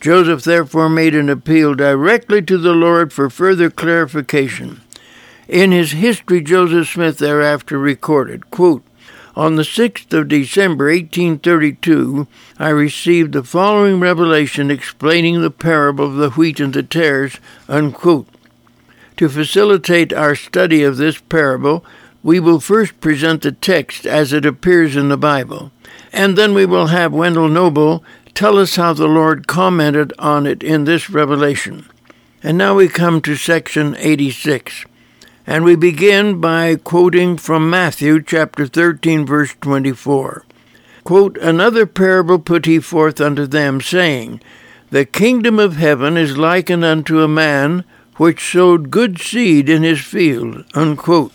[0.00, 4.80] Joseph therefore made an appeal directly to the Lord for further clarification.
[5.48, 8.84] In his history, Joseph Smith thereafter recorded, quote,
[9.38, 12.26] on the 6th of December, 1832,
[12.58, 17.38] I received the following revelation explaining the parable of the wheat and the tares.
[17.68, 18.26] Unquote.
[19.16, 21.84] To facilitate our study of this parable,
[22.24, 25.70] we will first present the text as it appears in the Bible,
[26.12, 28.02] and then we will have Wendell Noble
[28.38, 31.88] tell us how the Lord commented on it in this revelation.
[32.40, 34.84] And now we come to section 86.
[35.44, 40.44] And we begin by quoting from Matthew chapter 13, verse 24.
[41.02, 44.40] Quote, Another parable put he forth unto them, saying,
[44.90, 47.82] The kingdom of heaven is likened unto a man
[48.18, 50.64] which sowed good seed in his field.
[50.74, 51.32] Unquote.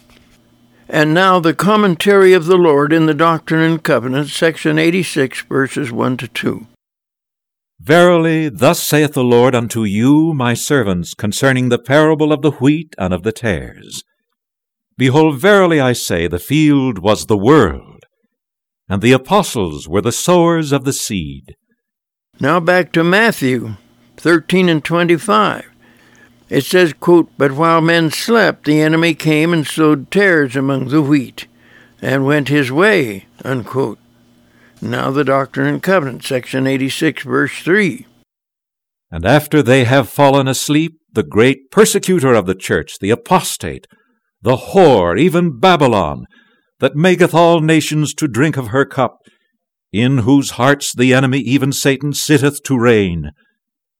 [0.87, 5.91] And now the commentary of the Lord in the Doctrine and Covenants, section 86, verses
[5.91, 6.67] 1 to 2.
[7.79, 12.95] Verily, thus saith the Lord unto you, my servants, concerning the parable of the wheat
[12.97, 14.03] and of the tares.
[14.97, 18.05] Behold, verily I say, the field was the world,
[18.88, 21.55] and the apostles were the sowers of the seed.
[22.39, 23.75] Now back to Matthew
[24.17, 25.65] 13 and 25.
[26.49, 31.01] It says, quote, But while men slept, the enemy came and sowed tares among the
[31.01, 31.47] wheat,
[32.01, 33.97] and went his way, unquote.
[34.83, 38.05] Now the Doctrine and Covenant, section 86, verse 3.
[39.09, 43.87] And after they have fallen asleep, the great persecutor of the church, the apostate,
[44.41, 46.25] the whore, even Babylon,
[46.81, 49.19] that maketh all nations to drink of her cup,
[49.93, 53.31] in whose hearts the enemy, even Satan, sitteth to reign.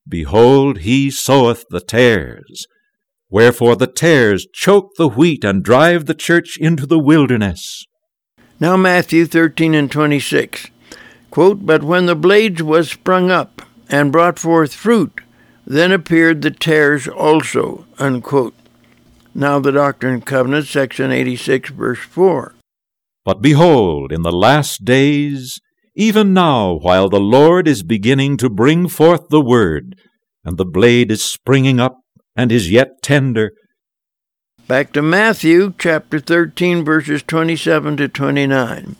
[0.06, 2.68] Behold, he soweth the tares.
[3.30, 7.86] Wherefore the tares choke the wheat and drive the church into the wilderness.
[8.60, 10.68] Now Matthew 13 and 26.
[11.34, 15.20] Quote, But when the blades was sprung up and brought forth fruit,
[15.66, 17.88] then appeared the tares also.
[17.98, 18.54] Unquote.
[19.34, 22.54] Now the Doctrine and Covenants, section 86, verse 4.
[23.26, 25.60] But behold, in the last days,
[25.96, 29.96] even now, while the Lord is beginning to bring forth the word,
[30.44, 31.98] and the blade is springing up
[32.36, 33.54] and is yet tender.
[34.68, 38.98] Back to Matthew chapter 13, verses 27 to 29.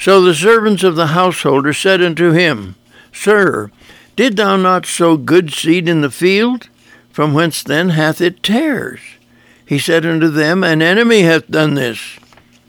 [0.00, 2.74] So the servants of the householder said unto him,
[3.12, 3.70] Sir,
[4.16, 6.70] did thou not sow good seed in the field?
[7.10, 9.00] From whence then hath it tares?
[9.66, 12.18] He said unto them, An enemy hath done this.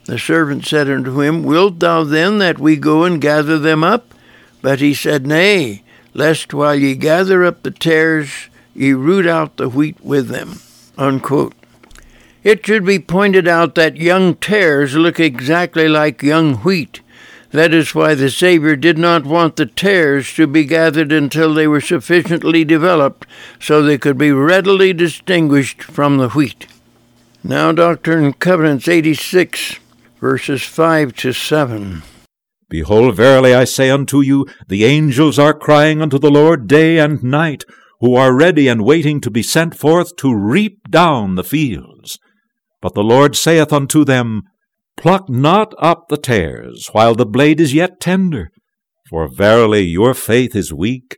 [0.06, 4.14] The servant said unto him, Wilt thou then that we go and gather them up?
[4.62, 9.70] But he said, Nay, lest while ye gather up the tares, ye root out the
[9.70, 10.60] wheat with them.
[10.98, 11.54] Unquote.
[12.44, 17.00] It should be pointed out that young tares look exactly like young wheat
[17.52, 21.68] that is why the Savior did not want the tares to be gathered until they
[21.68, 23.26] were sufficiently developed
[23.60, 26.68] so they could be readily distinguished from the wheat.
[27.44, 29.80] Now, Doctrine and Covenants 86,
[30.20, 32.04] verses 5 to 7.
[32.70, 37.22] Behold, verily I say unto you, the angels are crying unto the Lord day and
[37.22, 37.66] night,
[38.00, 42.18] who are ready and waiting to be sent forth to reap down the fields.
[42.82, 44.44] But the Lord saith unto them,
[45.02, 48.52] Pluck not up the tares while the blade is yet tender,
[49.10, 51.18] for verily your faith is weak,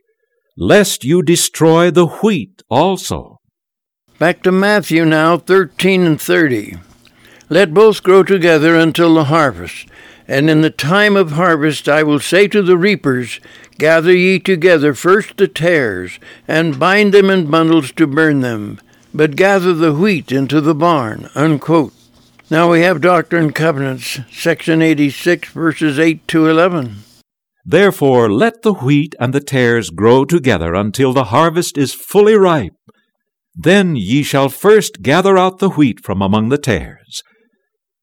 [0.56, 3.40] lest you destroy the wheat also.
[4.18, 6.78] Back to Matthew now, 13 and 30.
[7.50, 9.86] Let both grow together until the harvest.
[10.26, 13.38] And in the time of harvest I will say to the reapers,
[13.76, 18.80] Gather ye together first the tares, and bind them in bundles to burn them,
[19.12, 21.28] but gather the wheat into the barn.
[21.34, 21.93] Unquote.
[22.50, 26.96] Now we have Doctrine and Covenants, section 86, verses 8 to 11.
[27.64, 32.74] Therefore let the wheat and the tares grow together until the harvest is fully ripe.
[33.54, 37.22] Then ye shall first gather out the wheat from among the tares.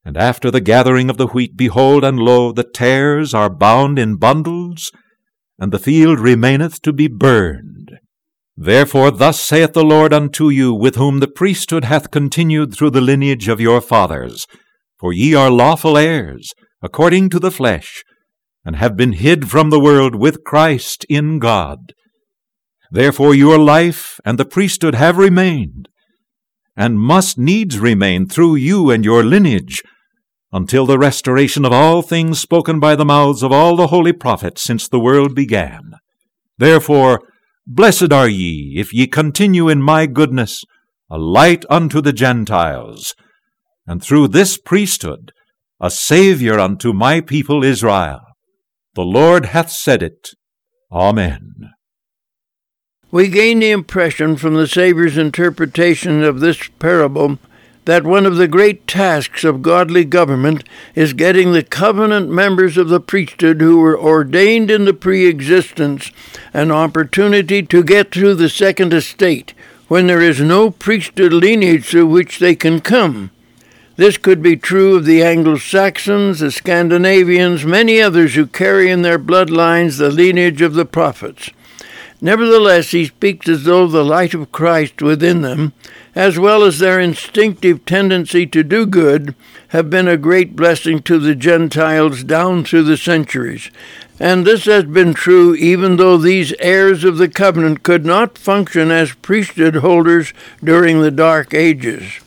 [0.03, 4.15] And after the gathering of the wheat, behold, and lo, the tares are bound in
[4.15, 4.91] bundles,
[5.59, 7.99] and the field remaineth to be burned.
[8.63, 13.01] Therefore thus saith the Lord unto you, with whom the priesthood hath continued through the
[13.01, 14.45] lineage of your fathers,
[14.99, 18.03] For ye are lawful heirs, according to the flesh,
[18.63, 21.93] and have been hid from the world with Christ in God.
[22.91, 25.89] Therefore your life and the priesthood have remained,
[26.77, 29.81] and must needs remain through you and your lineage,
[30.51, 34.61] until the restoration of all things spoken by the mouths of all the holy prophets
[34.61, 35.95] since the world began.
[36.59, 37.21] Therefore,
[37.67, 40.63] blessed are ye, if ye continue in my goodness,
[41.09, 43.15] a light unto the Gentiles,
[43.85, 45.31] and through this priesthood,
[45.79, 48.21] a Saviour unto my people Israel.
[48.93, 50.29] The Lord hath said it.
[50.91, 51.71] Amen.
[53.11, 57.39] We gain the impression from the Saviour's interpretation of this parable
[57.85, 60.63] that one of the great tasks of godly government
[60.93, 66.11] is getting the covenant members of the priesthood who were ordained in the pre existence
[66.53, 69.53] an opportunity to get through the second estate
[69.87, 73.31] when there is no priesthood lineage through which they can come.
[73.97, 79.01] This could be true of the Anglo Saxons, the Scandinavians, many others who carry in
[79.01, 81.49] their bloodlines the lineage of the prophets.
[82.23, 85.73] Nevertheless, he speaks as though the light of Christ within them,
[86.13, 89.33] as well as their instinctive tendency to do good,
[89.69, 93.71] have been a great blessing to the Gentiles down through the centuries.
[94.19, 98.91] And this has been true even though these heirs of the covenant could not function
[98.91, 100.31] as priesthood holders
[100.63, 102.19] during the Dark Ages.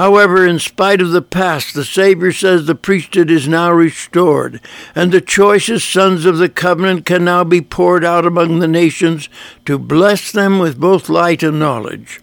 [0.00, 4.58] However, in spite of the past, the Savior says the priesthood is now restored,
[4.94, 9.28] and the choicest sons of the covenant can now be poured out among the nations
[9.66, 12.18] to bless them with both light and knowledge.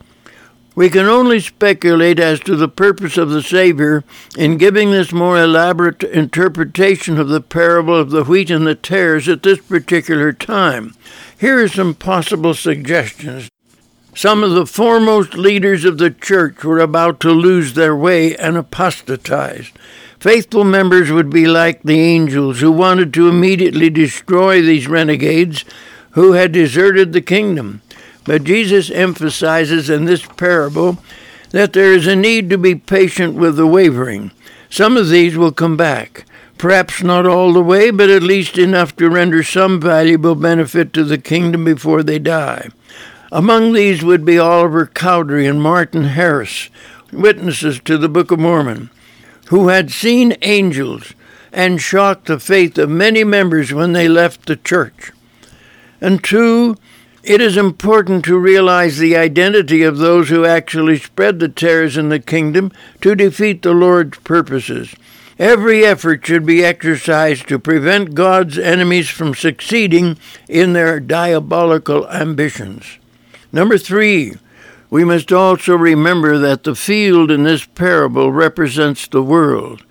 [0.74, 4.04] We can only speculate as to the purpose of the Savior
[4.36, 9.30] in giving this more elaborate interpretation of the parable of the wheat and the tares
[9.30, 10.96] at this particular time.
[11.40, 13.52] Here are some possible suggestions.
[14.18, 18.58] Some of the foremost leaders of the church were about to lose their way and
[18.58, 19.72] apostatize.
[20.20, 25.64] Faithful members would be like the angels who wanted to immediately destroy these renegades
[26.14, 27.84] who had deserted the kingdom.
[28.26, 30.98] But Jesus emphasizes in this parable
[31.52, 34.32] that there is a need to be patient with the wavering.
[34.68, 36.26] Some of these will come back.
[36.58, 41.04] Perhaps not all the way, but at least enough to render some valuable benefit to
[41.04, 42.70] the kingdom before they die.
[43.32, 46.70] Among these would be Oliver Cowdery and Martin Harris,
[47.12, 48.90] witnesses to the Book of Mormon,
[49.48, 51.14] who had seen angels
[51.52, 55.12] and shocked the faith of many members when they left the church.
[56.00, 56.78] And two,
[57.24, 62.08] it is important to realize the identity of those who actually spread the terrors in
[62.08, 62.72] the kingdom
[63.02, 64.96] to defeat the Lord's purposes.
[65.38, 70.18] Every effort should be exercised to prevent God's enemies from succeeding
[70.48, 72.98] in their diabolical ambitions.
[73.52, 74.34] Number three,
[74.90, 79.84] we must also remember that the field in this parable represents the world.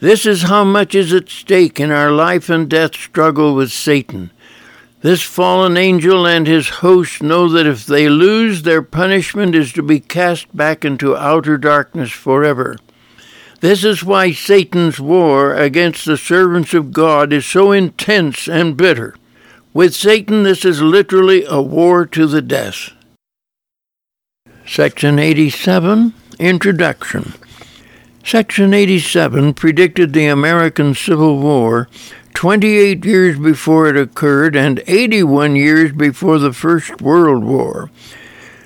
[0.00, 4.30] This is how much is at stake in our life and death struggle with Satan.
[5.00, 9.82] This fallen angel and his host know that if they lose, their punishment is to
[9.82, 12.76] be cast back into outer darkness forever.
[13.60, 19.14] This is why Satan's war against the servants of God is so intense and bitter.
[19.72, 22.90] With Satan, this is literally a war to the death.
[24.66, 27.34] Section 87 Introduction
[28.24, 31.86] Section 87 predicted the American Civil War
[32.32, 37.90] 28 years before it occurred and 81 years before the First World War.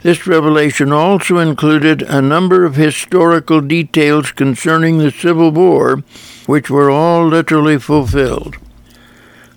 [0.02, 6.04] This revelation also included a number of historical details concerning the Civil War,
[6.46, 8.56] which were all literally fulfilled.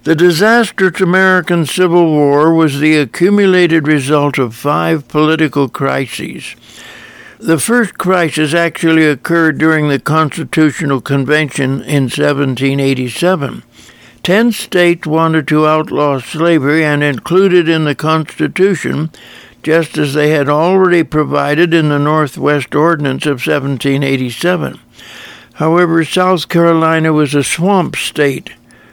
[0.04, 6.56] The disastrous American Civil War was the accumulated result of five political crises.
[7.38, 13.62] The first crisis actually occurred during the Constitutional Convention in 1787.
[14.24, 19.12] Ten states wanted to outlaw slavery and included in the Constitution,
[19.62, 24.80] just as they had already provided in the Northwest Ordinance of 1787.
[25.54, 28.49] However, South Carolina was a swamp state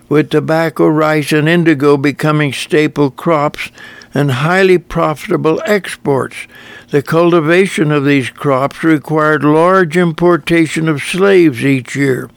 [0.08, 3.70] with tobacco, rice, and indigo becoming staple crops
[4.14, 6.46] and highly profitable exports.
[6.90, 12.30] The cultivation of these crops required large importation of slaves each year.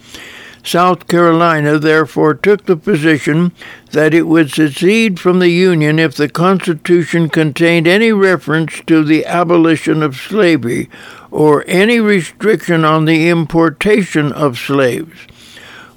[0.63, 3.51] South Carolina therefore took the position
[3.91, 9.25] that it would secede from the Union if the Constitution contained any reference to the
[9.25, 10.87] abolition of slavery
[11.31, 15.27] or any restriction on the importation of slaves.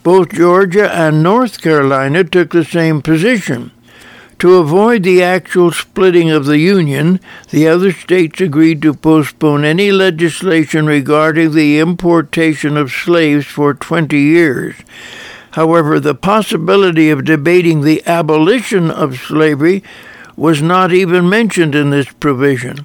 [0.04, 3.70] Both Georgia and North Carolina took the same position.
[4.40, 9.90] To avoid the actual splitting of the Union, the other states agreed to postpone any
[9.90, 14.74] legislation regarding the importation of slaves for 20 years.
[15.52, 19.82] However, the possibility of debating the abolition of slavery
[20.36, 22.84] was not even mentioned in this provision.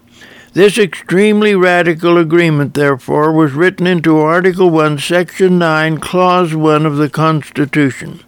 [0.59, 6.97] This extremely radical agreement, therefore, was written into Article 1, Section 9, Clause 1 of
[6.97, 8.19] the Constitution.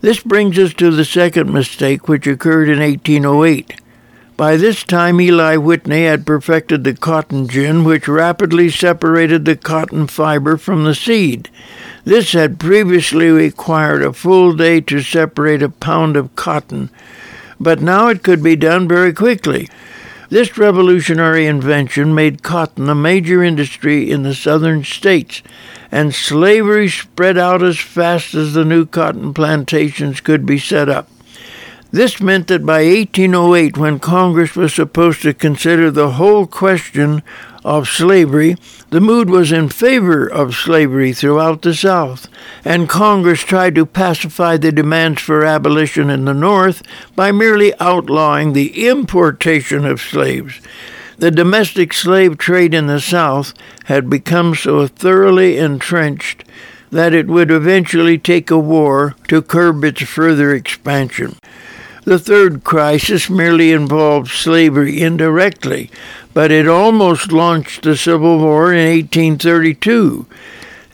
[0.00, 3.82] This brings us to the second mistake, which occurred in 1808.
[4.38, 10.06] By this time, Eli Whitney had perfected the cotton gin, which rapidly separated the cotton
[10.06, 11.50] fiber from the seed.
[12.06, 16.88] This had previously required a full day to separate a pound of cotton,
[17.60, 19.68] but now it could be done very quickly.
[20.28, 25.42] This revolutionary invention made cotton a major industry in the southern states
[25.92, 31.08] and slavery spread out as fast as the new cotton plantations could be set up.
[31.92, 37.22] This meant that by 1808, when Congress was supposed to consider the whole question
[37.66, 38.56] of slavery,
[38.90, 42.28] the mood was in favor of slavery throughout the South,
[42.64, 46.82] and Congress tried to pacify the demands for abolition in the North
[47.14, 50.60] by merely outlawing the importation of slaves
[51.18, 53.54] the domestic slave trade in the South
[53.84, 56.44] had become so thoroughly entrenched
[56.90, 61.36] that it would eventually take a war to curb its further expansion.
[62.06, 65.90] The third crisis merely involved slavery indirectly,
[66.32, 70.24] but it almost launched the Civil War in 1832.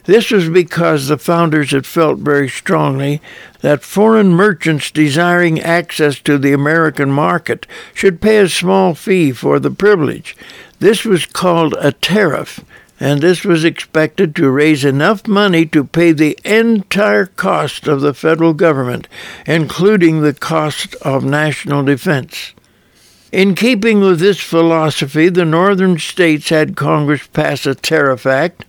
[0.04, 3.20] This was because the founders had felt very strongly
[3.60, 9.60] that foreign merchants desiring access to the American market should pay a small fee for
[9.60, 10.34] the privilege.
[10.78, 12.64] This was called a tariff,
[13.02, 18.14] and this was expected to raise enough money to pay the entire cost of the
[18.14, 19.08] federal government,
[19.46, 22.52] including the cost of national defense.
[23.32, 28.64] In keeping with this philosophy, the northern states had Congress pass a tariff act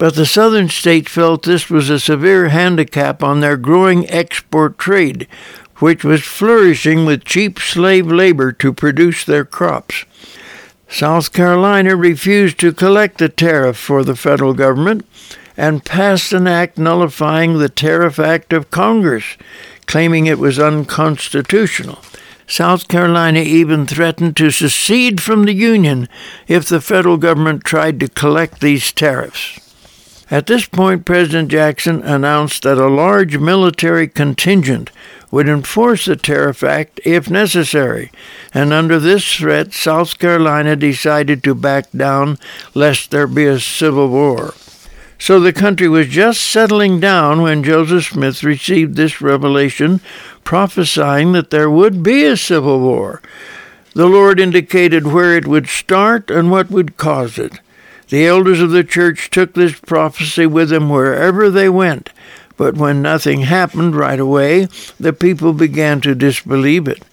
[0.00, 5.28] but the southern states felt this was a severe handicap on their growing export trade,
[5.76, 10.06] which was flourishing with cheap slave labor to produce their crops.
[10.90, 15.06] South Carolina refused to collect the tariff for the federal government
[15.56, 19.36] and passed an act nullifying the Tariff Act of Congress,
[19.86, 22.00] claiming it was unconstitutional.
[22.48, 26.08] South Carolina even threatened to secede from the Union
[26.48, 29.69] if the federal government tried to collect these tariffs.
[30.30, 34.92] At this point, President Jackson announced that a large military contingent
[35.32, 38.12] would enforce the Tariff Act if necessary,
[38.54, 42.38] and under this threat, South Carolina decided to back down
[42.74, 44.54] lest there be a civil war.
[45.18, 50.00] So the country was just settling down when Joseph Smith received this revelation,
[50.44, 53.20] prophesying that there would be a civil war.
[53.94, 57.60] The Lord indicated where it would start and what would cause it.
[58.10, 62.10] The elders of the church took this prophecy with them wherever they went,
[62.56, 64.66] but when nothing happened right away,
[64.98, 67.04] the people began to disbelieve it.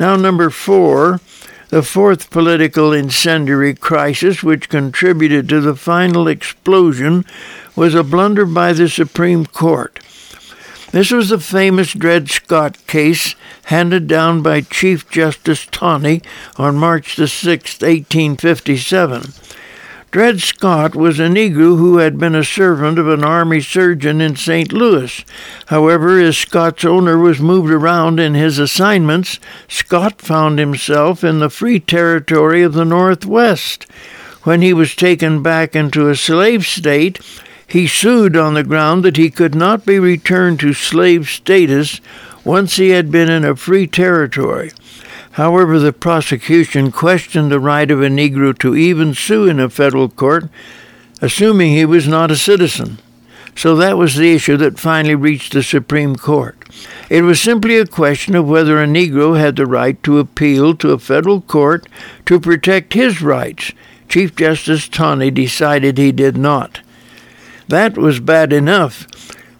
[0.00, 1.20] Now, number four,
[1.68, 7.24] the fourth political incendiary crisis which contributed to the final explosion
[7.76, 10.00] was a blunder by the Supreme Court.
[10.90, 13.36] This was the famous Dred Scott case
[13.66, 16.20] handed down by Chief Justice Taney
[16.56, 19.22] on March the 6th, 1857.
[20.12, 24.36] Dred Scott was a Negro who had been a servant of an army surgeon in
[24.36, 24.70] St.
[24.70, 25.24] Louis.
[25.68, 31.48] However, as Scott's owner was moved around in his assignments, Scott found himself in the
[31.48, 33.84] free territory of the Northwest.
[34.42, 37.18] When he was taken back into a slave state,
[37.66, 42.02] he sued on the ground that he could not be returned to slave status
[42.44, 44.72] once he had been in a free territory.
[45.32, 50.08] However, the prosecution questioned the right of a Negro to even sue in a federal
[50.08, 50.48] court,
[51.20, 52.98] assuming he was not a citizen.
[53.54, 56.56] So that was the issue that finally reached the Supreme Court.
[57.10, 60.92] It was simply a question of whether a Negro had the right to appeal to
[60.92, 61.86] a federal court
[62.26, 63.72] to protect his rights.
[64.08, 66.80] Chief Justice Taney decided he did not.
[67.68, 69.06] That was bad enough,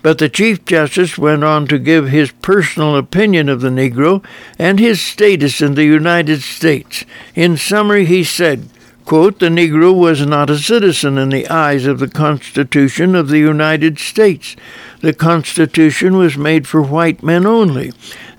[0.03, 4.25] but the Chief Justice went on to give his personal opinion of the Negro
[4.59, 7.05] and his status in the United States.
[7.35, 8.69] In summary, he said,
[9.05, 13.39] Quote, the Negro was not a citizen in the eyes of the Constitution of the
[13.39, 14.57] United States.
[15.01, 17.93] The Constitution was made for white men only.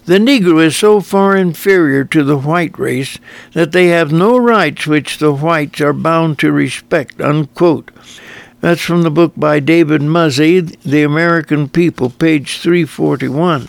[0.06, 3.20] The Negro is so far inferior to the white race
[3.54, 7.22] that they have no rights which the whites are bound to respect.
[7.22, 7.92] Unquote.
[8.64, 13.68] That's from the book by David Muzzey, The American People, page 341.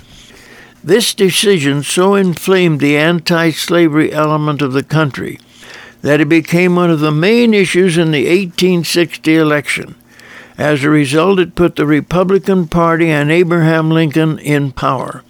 [0.85, 5.41] This decision so inflamed the anti slavery element of the country
[6.03, 9.97] that it became one of the main issues in the 1860 election.
[10.57, 15.25] As a result, it put the Republican Party and Abraham Lincoln in power.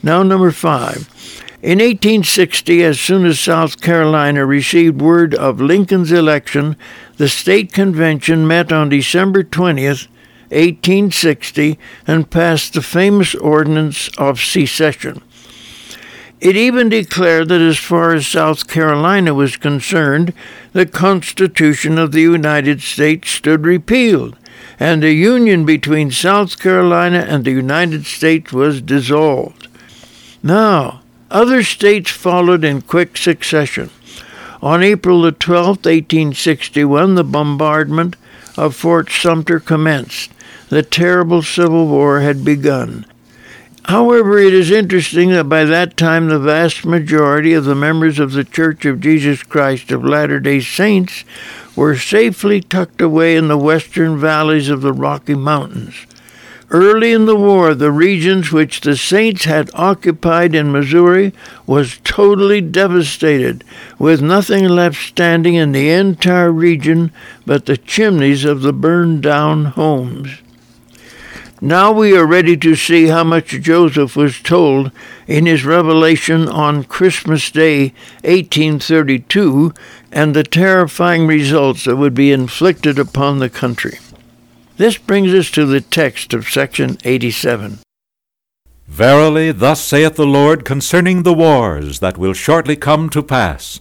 [0.00, 1.08] Now, number five.
[1.60, 6.76] In 1860, as soon as South Carolina received word of Lincoln's election,
[7.16, 10.08] the state convention met on December 20th,
[10.50, 15.22] 1860, and passed the famous Ordinance of Secession.
[16.40, 20.34] It even declared that as far as South Carolina was concerned,
[20.72, 24.36] the Constitution of the United States stood repealed,
[24.78, 29.68] and the union between South Carolina and the United States was dissolved.
[30.42, 31.00] Now,
[31.30, 33.90] other states followed in quick succession.
[34.62, 38.16] On April the 12th, 1861, the bombardment
[38.56, 40.30] of Fort Sumter commenced.
[40.68, 43.06] The terrible Civil War had begun.
[43.84, 48.32] However, it is interesting that by that time the vast majority of the members of
[48.32, 51.22] the Church of Jesus Christ of Latter day Saints
[51.76, 56.06] were safely tucked away in the western valleys of the Rocky Mountains.
[56.70, 61.32] Early in the war, the regions which the Saints had occupied in Missouri
[61.64, 63.62] was totally devastated,
[64.00, 67.12] with nothing left standing in the entire region
[67.46, 70.40] but the chimneys of the burned down homes.
[71.60, 74.90] Now we are ready to see how much Joseph was told
[75.26, 77.94] in his revelation on Christmas Day
[78.24, 79.72] 1832
[80.12, 83.98] and the terrifying results that would be inflicted upon the country.
[84.76, 87.78] This brings us to the text of section 87.
[88.86, 93.80] Verily, thus saith the Lord concerning the wars that will shortly come to pass,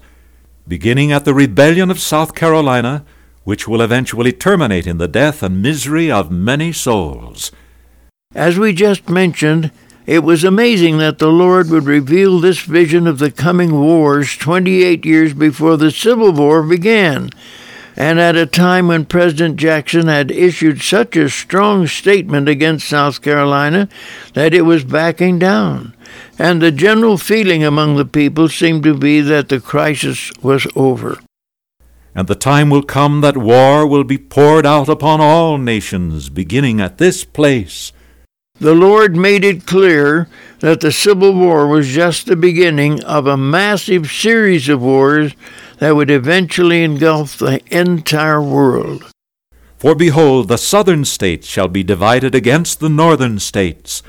[0.68, 3.06] beginning at the rebellion of South Carolina,
[3.44, 7.52] which will eventually terminate in the death and misery of many souls
[8.36, 9.72] as we just mentioned,
[10.06, 15.06] it was amazing that the Lord would reveal this vision of the coming wars 28
[15.06, 17.30] years before the Civil War began,
[17.96, 23.22] and at a time when President Jackson had issued such a strong statement against South
[23.22, 23.88] Carolina
[24.34, 25.94] that it was backing down.
[26.38, 31.20] And the general feeling among the people seemed to be that the crisis was over.
[32.14, 36.80] And the time will come that war will be poured out upon all nations, beginning
[36.80, 37.92] at this place
[38.60, 40.30] the Lord made it clear
[40.60, 45.34] that the Civil War was just the beginning of a massive series of wars
[45.80, 49.12] that would eventually engulf the entire world.
[49.78, 54.02] For behold, the southern states shall be divided against the northern states,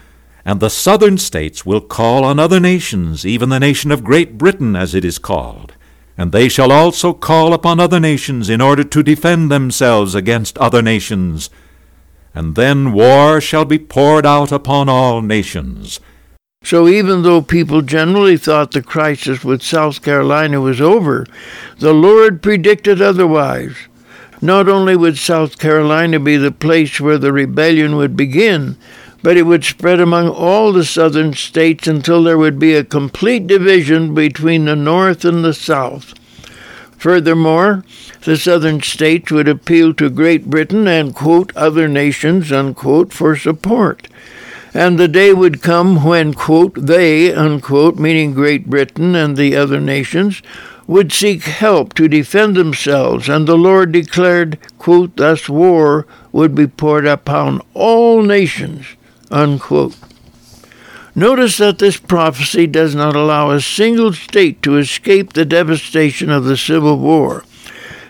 [0.44, 4.76] and the southern states will call on other nations, even the nation of Great Britain,
[4.76, 5.74] as it is called.
[6.16, 10.80] And they shall also call upon other nations in order to defend themselves against other
[10.80, 11.50] nations
[12.36, 15.98] and then war shall be poured out upon all nations.
[16.66, 21.24] So even though people generally thought the crisis with South Carolina was over,
[21.78, 23.76] the Lord predicted otherwise.
[24.42, 28.76] Not only would South Carolina be the place where the rebellion would begin,
[29.22, 33.46] but it would spread among all the southern states until there would be a complete
[33.46, 36.14] division between the North and the South.
[36.98, 37.84] Furthermore,
[38.24, 44.08] the southern states would appeal to Great Britain and quote other nations unquote for support.
[44.76, 49.80] And the day would come when quote they unquote meaning Great Britain and the other
[49.80, 50.42] nations
[50.86, 56.66] would seek help to defend themselves, and the Lord declared, quote, thus war would be
[56.66, 58.84] poured upon all nations,
[59.30, 59.96] unquote.
[61.14, 66.44] Notice that this prophecy does not allow a single state to escape the devastation of
[66.44, 67.44] the Civil War.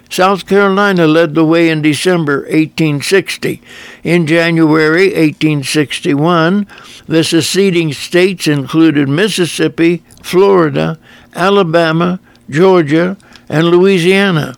[0.09, 3.61] South Carolina led the way in December 1860.
[4.05, 6.67] In January 1861,
[7.07, 10.99] the seceding states included Mississippi, Florida,
[11.35, 13.17] Alabama, Georgia,
[13.49, 14.55] and Louisiana.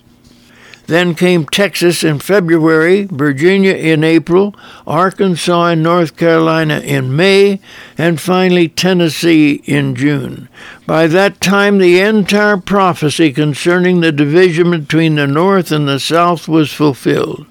[0.89, 4.55] Then came Texas in February, Virginia in April,
[4.87, 7.61] Arkansas and North Carolina in May,
[7.99, 10.49] and finally Tennessee in June.
[10.87, 16.49] By that time, the entire prophecy concerning the division between the North and the South
[16.49, 17.47] was fulfilled.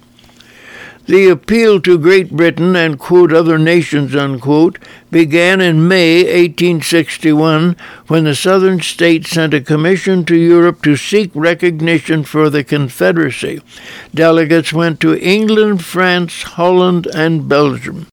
[1.08, 4.78] The appeal to Great Britain and, quote, other nations, unquote,
[5.10, 7.76] began in May 1861
[8.08, 13.62] when the southern states sent a commission to Europe to seek recognition for the Confederacy.
[14.14, 18.08] Delegates went to England, France, Holland, and Belgium.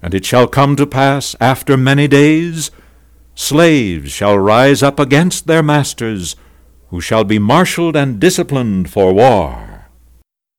[0.00, 2.70] And it shall come to pass after many days,
[3.34, 6.36] slaves shall rise up against their masters,
[6.90, 9.73] who shall be marshaled and disciplined for war.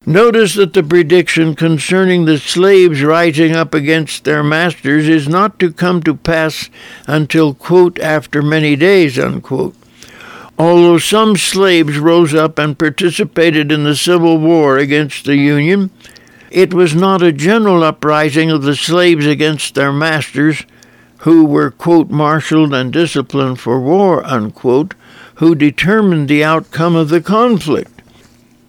[0.07, 5.73] Notice that the prediction concerning the slaves rising up against their masters is not to
[5.73, 6.69] come to pass
[7.07, 9.75] until, quote, after many days, unquote.
[10.59, 15.89] Although some slaves rose up and participated in the Civil War against the Union,
[16.51, 20.63] it was not a general uprising of the slaves against their masters,
[21.19, 24.93] who were, quote, marshaled and disciplined for war, unquote,
[25.35, 27.94] who determined the outcome of the conflict.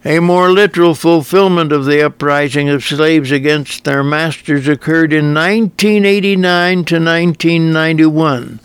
[0.07, 6.85] A more literal fulfillment of the uprising of slaves against their masters occurred in 1989
[6.85, 8.61] to 1991,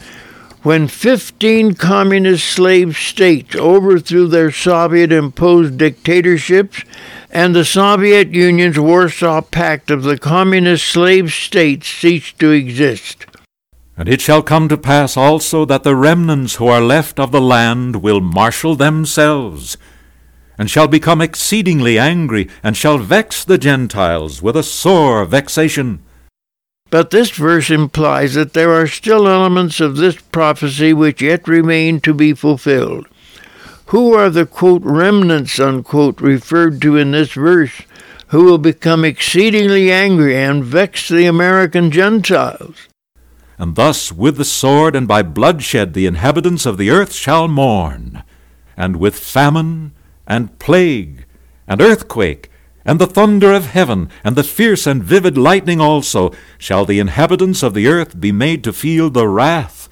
[0.61, 6.83] when 15 communist slave states overthrew their Soviet imposed dictatorships
[7.31, 13.25] and the Soviet Union's Warsaw Pact of the communist slave states ceased to exist.
[13.97, 17.41] And it shall come to pass also that the remnants who are left of the
[17.41, 19.75] land will marshal themselves
[20.57, 25.99] and shall become exceedingly angry, and shall vex the Gentiles with a sore vexation.
[26.89, 32.01] But this verse implies that there are still elements of this prophecy which yet remain
[32.01, 33.07] to be fulfilled.
[33.87, 37.81] Who are the quote remnants unquote referred to in this verse
[38.27, 42.87] who will become exceedingly angry and vex the American Gentiles?
[43.57, 48.23] And thus with the sword and by bloodshed the inhabitants of the earth shall mourn,
[48.75, 49.91] and with famine
[50.27, 51.25] and plague,
[51.67, 52.49] and earthquake,
[52.85, 57.63] and the thunder of heaven, and the fierce and vivid lightning also, shall the inhabitants
[57.63, 59.87] of the earth be made to feel the wrath,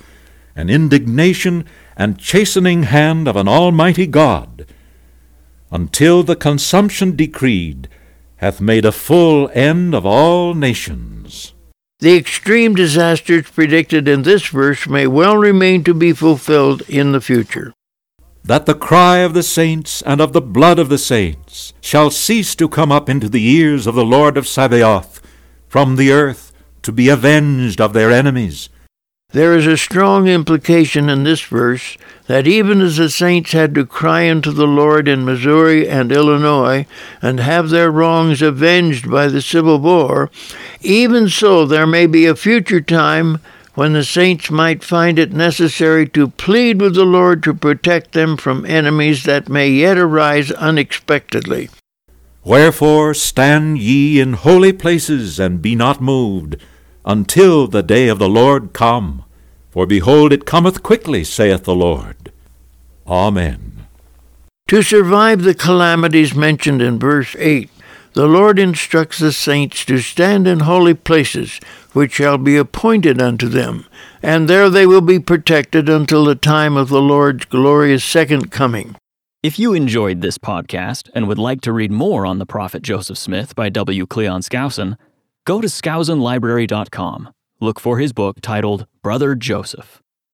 [0.55, 1.65] and indignation,
[1.95, 4.65] and chastening hand of an almighty God,
[5.71, 7.87] until the consumption decreed
[8.37, 11.53] hath made a full end of all nations.
[11.99, 17.21] The extreme disasters predicted in this verse may well remain to be fulfilled in the
[17.21, 17.73] future
[18.43, 22.55] that the cry of the saints and of the blood of the saints shall cease
[22.55, 25.21] to come up into the ears of the Lord of Sabaoth
[25.67, 28.69] from the earth to be avenged of their enemies.
[29.31, 33.85] There is a strong implication in this verse that even as the saints had to
[33.85, 36.87] cry unto the Lord in Missouri and Illinois
[37.21, 40.31] and have their wrongs avenged by the Civil War,
[40.81, 43.39] even so there may be a future time
[43.75, 48.37] when the saints might find it necessary to plead with the Lord to protect them
[48.37, 51.69] from enemies that may yet arise unexpectedly.
[52.43, 56.57] Wherefore stand ye in holy places, and be not moved,
[57.05, 59.23] until the day of the Lord come.
[59.69, 62.31] For behold, it cometh quickly, saith the Lord.
[63.07, 63.85] Amen.
[64.69, 67.69] To survive the calamities mentioned in verse 8,
[68.13, 71.59] the Lord instructs the saints to stand in holy places,
[71.93, 73.85] which shall be appointed unto them,
[74.21, 78.95] and there they will be protected until the time of the Lord's glorious second coming.
[79.41, 83.17] If you enjoyed this podcast and would like to read more on the prophet Joseph
[83.17, 84.05] Smith by W.
[84.05, 84.97] Cleon Skousen,
[85.45, 87.29] go to skousenlibrary.com.
[87.61, 90.01] Look for his book titled Brother Joseph.